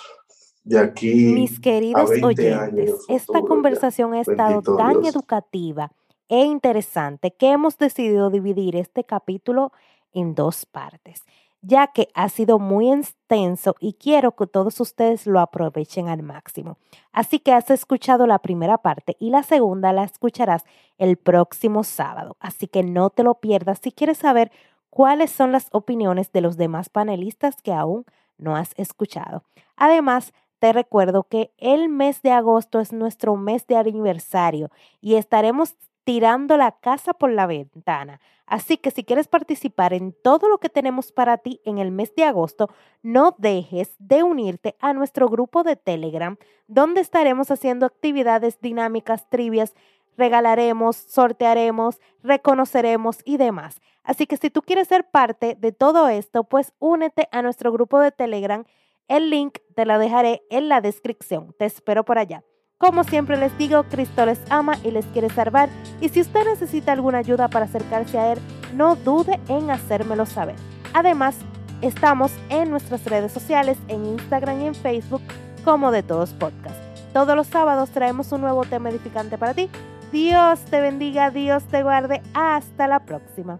De 0.63 0.77
aquí 0.77 1.33
mis 1.33 1.59
queridos 1.59 2.11
oyentes, 2.21 3.05
esta 3.07 3.41
conversación 3.41 4.13
ha 4.13 4.21
estado 4.21 4.61
tan 4.61 5.05
educativa 5.05 5.91
e 6.27 6.43
interesante 6.43 7.31
que 7.31 7.51
hemos 7.51 7.77
decidido 7.77 8.29
dividir 8.29 8.75
este 8.75 9.03
capítulo 9.03 9.71
en 10.13 10.35
dos 10.35 10.65
partes. 10.65 11.23
Ya 11.61 11.87
que 11.87 12.09
ha 12.13 12.29
sido 12.29 12.59
muy 12.59 12.91
extenso 12.91 13.75
y 13.79 13.93
quiero 13.93 14.35
que 14.35 14.47
todos 14.47 14.79
ustedes 14.79 15.27
lo 15.27 15.39
aprovechen 15.39 16.07
al 16.07 16.23
máximo. 16.23 16.77
Así 17.11 17.39
que 17.39 17.53
has 17.53 17.69
escuchado 17.69 18.27
la 18.27 18.39
primera 18.39 18.77
parte 18.77 19.17
y 19.19 19.29
la 19.29 19.43
segunda 19.43 19.93
la 19.93 20.03
escucharás 20.03 20.63
el 20.97 21.17
próximo 21.17 21.83
sábado. 21.83 22.37
Así 22.39 22.67
que 22.67 22.83
no 22.83 23.09
te 23.09 23.23
lo 23.23 23.35
pierdas 23.35 23.79
si 23.81 23.91
quieres 23.91 24.19
saber 24.19 24.51
cuáles 24.89 25.31
son 25.31 25.51
las 25.51 25.67
opiniones 25.71 26.31
de 26.31 26.41
los 26.41 26.57
demás 26.57 26.89
panelistas 26.89 27.61
que 27.61 27.73
aún 27.73 28.05
no 28.37 28.55
has 28.55 28.71
escuchado. 28.77 29.43
Además, 29.75 30.33
te 30.59 30.73
recuerdo 30.73 31.23
que 31.23 31.53
el 31.57 31.89
mes 31.89 32.21
de 32.21 32.31
agosto 32.31 32.79
es 32.79 32.91
nuestro 32.91 33.35
mes 33.37 33.65
de 33.67 33.77
aniversario 33.77 34.69
y 35.01 35.15
estaremos 35.15 35.75
tirando 36.09 36.57
la 36.57 36.71
casa 36.71 37.13
por 37.13 37.31
la 37.31 37.45
ventana. 37.45 38.19
Así 38.47 38.77
que 38.77 38.89
si 38.89 39.03
quieres 39.03 39.27
participar 39.27 39.93
en 39.93 40.11
todo 40.11 40.49
lo 40.49 40.57
que 40.57 40.67
tenemos 40.67 41.11
para 41.11 41.37
ti 41.37 41.61
en 41.65 41.77
el 41.77 41.91
mes 41.91 42.15
de 42.15 42.23
agosto, 42.23 42.67
no 43.03 43.35
dejes 43.37 43.93
de 43.99 44.23
unirte 44.23 44.75
a 44.79 44.93
nuestro 44.93 45.29
grupo 45.29 45.61
de 45.61 45.75
Telegram, 45.75 46.37
donde 46.65 47.01
estaremos 47.01 47.51
haciendo 47.51 47.85
actividades 47.85 48.59
dinámicas, 48.59 49.29
trivias, 49.29 49.75
regalaremos, 50.17 50.95
sortearemos, 50.95 52.01
reconoceremos 52.23 53.19
y 53.23 53.37
demás. 53.37 53.79
Así 54.03 54.25
que 54.25 54.37
si 54.37 54.49
tú 54.49 54.63
quieres 54.63 54.87
ser 54.87 55.11
parte 55.11 55.55
de 55.59 55.71
todo 55.73 56.09
esto, 56.09 56.43
pues 56.43 56.73
únete 56.79 57.29
a 57.31 57.43
nuestro 57.43 57.71
grupo 57.71 57.99
de 57.99 58.11
Telegram. 58.11 58.65
El 59.07 59.29
link 59.29 59.59
te 59.75 59.85
lo 59.85 59.99
dejaré 59.99 60.41
en 60.49 60.69
la 60.69 60.81
descripción. 60.81 61.53
Te 61.59 61.65
espero 61.65 62.03
por 62.03 62.17
allá. 62.17 62.43
Como 62.79 63.03
siempre 63.03 63.35
les 63.35 63.57
digo, 63.57 63.83
Cristo 63.83 64.25
les 64.25 64.39
ama 64.49 64.77
y 64.85 64.91
les 64.91 65.05
quiere 65.07 65.29
salvar. 65.29 65.67
Y 65.99 66.07
si 66.07 66.21
usted 66.21 66.45
necesita 66.45 66.93
alguna 66.93 67.17
ayuda 67.17 67.49
para 67.49 67.65
acercarse 67.65 68.17
a 68.17 68.31
Él, 68.31 68.39
no 68.73 68.95
dude 68.95 69.37
en 69.49 69.69
hacérmelo 69.69 70.25
saber. 70.25 70.55
Además, 70.93 71.35
estamos 71.81 72.31
en 72.47 72.71
nuestras 72.71 73.03
redes 73.03 73.33
sociales, 73.33 73.77
en 73.89 74.05
Instagram 74.05 74.61
y 74.61 74.67
en 74.67 74.75
Facebook, 74.75 75.21
como 75.65 75.91
de 75.91 76.03
todos 76.03 76.31
podcasts. 76.31 76.79
Todos 77.11 77.35
los 77.35 77.47
sábados 77.47 77.89
traemos 77.89 78.31
un 78.31 78.39
nuevo 78.39 78.63
tema 78.63 78.89
edificante 78.89 79.37
para 79.37 79.53
ti. 79.53 79.69
Dios 80.13 80.61
te 80.61 80.79
bendiga, 80.79 81.31
Dios 81.31 81.65
te 81.65 81.83
guarde. 81.83 82.21
Hasta 82.33 82.87
la 82.87 83.01
próxima. 83.01 83.59